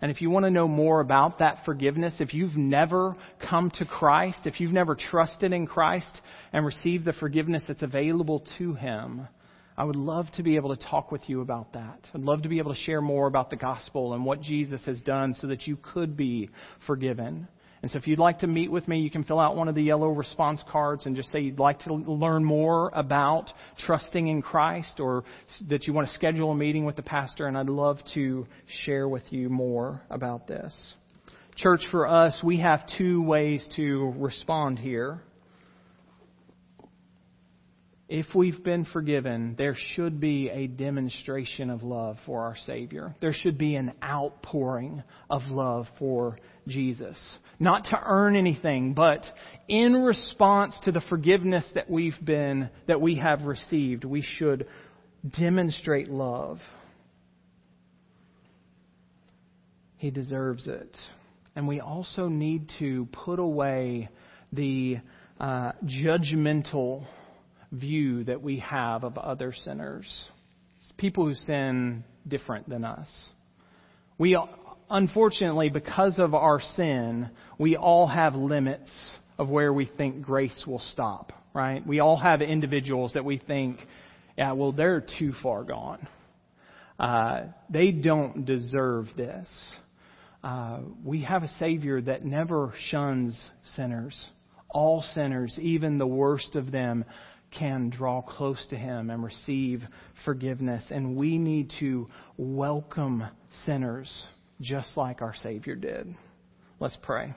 And 0.00 0.10
if 0.10 0.20
you 0.20 0.30
want 0.30 0.44
to 0.44 0.50
know 0.50 0.68
more 0.68 1.00
about 1.00 1.38
that 1.38 1.64
forgiveness, 1.64 2.14
if 2.20 2.32
you've 2.32 2.56
never 2.56 3.16
come 3.48 3.70
to 3.78 3.84
Christ, 3.84 4.40
if 4.44 4.60
you've 4.60 4.72
never 4.72 4.94
trusted 4.94 5.52
in 5.52 5.66
Christ 5.66 6.20
and 6.52 6.64
received 6.64 7.04
the 7.04 7.12
forgiveness 7.14 7.64
that's 7.66 7.82
available 7.82 8.44
to 8.58 8.74
Him, 8.74 9.26
I 9.78 9.84
would 9.84 9.94
love 9.94 10.26
to 10.34 10.42
be 10.42 10.56
able 10.56 10.76
to 10.76 10.86
talk 10.90 11.12
with 11.12 11.30
you 11.30 11.40
about 11.40 11.74
that. 11.74 12.08
I'd 12.12 12.22
love 12.22 12.42
to 12.42 12.48
be 12.48 12.58
able 12.58 12.74
to 12.74 12.80
share 12.80 13.00
more 13.00 13.28
about 13.28 13.48
the 13.48 13.54
gospel 13.54 14.12
and 14.12 14.24
what 14.24 14.42
Jesus 14.42 14.84
has 14.86 15.00
done 15.02 15.34
so 15.34 15.46
that 15.46 15.68
you 15.68 15.76
could 15.76 16.16
be 16.16 16.50
forgiven. 16.84 17.46
And 17.80 17.88
so 17.88 17.96
if 17.96 18.08
you'd 18.08 18.18
like 18.18 18.40
to 18.40 18.48
meet 18.48 18.72
with 18.72 18.88
me, 18.88 18.98
you 18.98 19.08
can 19.08 19.22
fill 19.22 19.38
out 19.38 19.54
one 19.54 19.68
of 19.68 19.76
the 19.76 19.82
yellow 19.82 20.08
response 20.08 20.64
cards 20.68 21.06
and 21.06 21.14
just 21.14 21.30
say 21.30 21.38
you'd 21.38 21.60
like 21.60 21.78
to 21.80 21.94
learn 21.94 22.44
more 22.44 22.90
about 22.92 23.52
trusting 23.86 24.26
in 24.26 24.42
Christ 24.42 24.98
or 24.98 25.22
that 25.68 25.86
you 25.86 25.92
want 25.92 26.08
to 26.08 26.14
schedule 26.14 26.50
a 26.50 26.56
meeting 26.56 26.84
with 26.84 26.96
the 26.96 27.02
pastor, 27.02 27.46
and 27.46 27.56
I'd 27.56 27.68
love 27.68 27.98
to 28.14 28.48
share 28.84 29.08
with 29.08 29.32
you 29.32 29.48
more 29.48 30.02
about 30.10 30.48
this. 30.48 30.94
Church, 31.54 31.82
for 31.92 32.08
us, 32.08 32.36
we 32.42 32.58
have 32.58 32.80
two 32.98 33.22
ways 33.22 33.64
to 33.76 34.12
respond 34.16 34.80
here 34.80 35.20
if 38.08 38.26
we've 38.34 38.64
been 38.64 38.86
forgiven, 38.86 39.54
there 39.58 39.76
should 39.94 40.18
be 40.18 40.48
a 40.48 40.66
demonstration 40.66 41.68
of 41.68 41.82
love 41.82 42.16
for 42.24 42.40
our 42.42 42.56
Savior. 42.64 43.14
There 43.20 43.34
should 43.34 43.58
be 43.58 43.74
an 43.74 43.92
outpouring 44.02 45.02
of 45.28 45.42
love 45.48 45.86
for 45.98 46.38
Jesus. 46.66 47.38
Not 47.60 47.84
to 47.86 48.00
earn 48.02 48.34
anything, 48.34 48.94
but 48.94 49.26
in 49.68 49.92
response 49.92 50.74
to 50.84 50.92
the 50.92 51.02
forgiveness 51.10 51.66
that 51.74 51.90
we've 51.90 52.18
been, 52.24 52.70
that 52.86 53.00
we 53.00 53.16
have 53.16 53.42
received, 53.42 54.04
we 54.04 54.22
should 54.22 54.66
demonstrate 55.38 56.08
love. 56.08 56.60
He 59.98 60.10
deserves 60.10 60.66
it. 60.66 60.96
And 61.54 61.68
we 61.68 61.80
also 61.80 62.28
need 62.28 62.70
to 62.78 63.06
put 63.12 63.38
away 63.38 64.08
the 64.52 64.98
uh, 65.38 65.72
judgmental 65.84 67.04
view 67.72 68.24
that 68.24 68.42
we 68.42 68.58
have 68.60 69.04
of 69.04 69.18
other 69.18 69.52
sinners. 69.64 70.06
People 70.96 71.26
who 71.26 71.34
sin 71.34 72.02
different 72.26 72.68
than 72.68 72.84
us. 72.84 73.08
We, 74.18 74.36
unfortunately, 74.90 75.68
because 75.68 76.18
of 76.18 76.34
our 76.34 76.60
sin, 76.76 77.30
we 77.56 77.76
all 77.76 78.08
have 78.08 78.34
limits 78.34 78.90
of 79.38 79.48
where 79.48 79.72
we 79.72 79.86
think 79.86 80.22
grace 80.22 80.64
will 80.66 80.82
stop, 80.92 81.32
right? 81.54 81.86
We 81.86 82.00
all 82.00 82.16
have 82.16 82.42
individuals 82.42 83.12
that 83.12 83.24
we 83.24 83.38
think, 83.38 83.78
yeah, 84.36 84.52
well, 84.52 84.72
they're 84.72 85.04
too 85.18 85.32
far 85.40 85.62
gone. 85.62 86.08
Uh, 86.98 87.42
they 87.70 87.92
don't 87.92 88.44
deserve 88.44 89.06
this. 89.16 89.48
Uh, 90.42 90.80
we 91.04 91.22
have 91.22 91.44
a 91.44 91.48
Savior 91.60 92.00
that 92.00 92.24
never 92.24 92.72
shuns 92.90 93.50
sinners. 93.76 94.28
All 94.68 95.04
sinners, 95.14 95.56
even 95.62 95.98
the 95.98 96.06
worst 96.06 96.56
of 96.56 96.72
them, 96.72 97.04
can 97.50 97.90
draw 97.90 98.22
close 98.22 98.64
to 98.70 98.76
Him 98.76 99.10
and 99.10 99.22
receive 99.22 99.82
forgiveness. 100.24 100.84
And 100.90 101.16
we 101.16 101.38
need 101.38 101.72
to 101.80 102.06
welcome 102.36 103.24
sinners 103.64 104.26
just 104.60 104.96
like 104.96 105.22
our 105.22 105.34
Savior 105.42 105.74
did. 105.74 106.14
Let's 106.80 106.98
pray. 107.02 107.34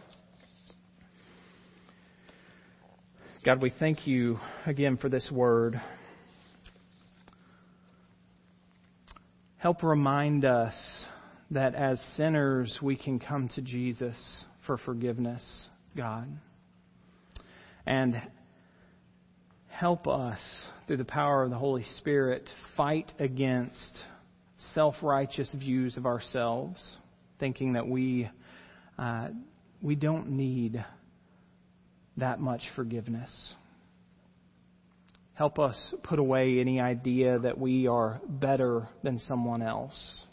God, 3.43 3.61
we 3.61 3.71
thank 3.79 4.05
you 4.05 4.37
again 4.67 4.97
for 4.97 5.09
this 5.09 5.31
word. 5.31 5.81
Help 9.57 9.83
remind 9.83 10.45
us 10.45 10.73
that 11.51 11.75
as 11.75 11.99
sinners 12.17 12.79
we 12.81 12.95
can 12.95 13.19
come 13.19 13.47
to 13.49 13.61
Jesus 13.61 14.45
for 14.65 14.77
forgiveness, 14.77 15.67
God. 15.95 16.27
And 17.85 18.21
help 19.81 20.07
us, 20.07 20.37
through 20.85 20.97
the 20.97 21.03
power 21.03 21.41
of 21.41 21.49
the 21.49 21.57
Holy 21.57 21.83
Spirit, 21.97 22.47
fight 22.77 23.11
against 23.17 24.03
self 24.75 24.93
righteous 25.01 25.51
views 25.57 25.97
of 25.97 26.05
ourselves, 26.05 26.97
thinking 27.39 27.73
that 27.73 27.87
we, 27.87 28.29
uh, 28.99 29.29
we 29.81 29.95
don't 29.95 30.29
need 30.29 30.85
that 32.17 32.39
much 32.39 32.61
forgiveness. 32.75 33.55
Help 35.33 35.57
us 35.57 35.95
put 36.03 36.19
away 36.19 36.59
any 36.59 36.79
idea 36.79 37.39
that 37.39 37.57
we 37.57 37.87
are 37.87 38.21
better 38.29 38.87
than 39.01 39.17
someone 39.17 39.63
else. 39.63 40.25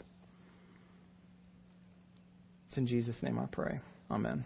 It's 2.67 2.77
in 2.77 2.85
Jesus' 2.85 3.17
name 3.23 3.39
I 3.39 3.47
pray. 3.47 3.79
Amen. 4.11 4.45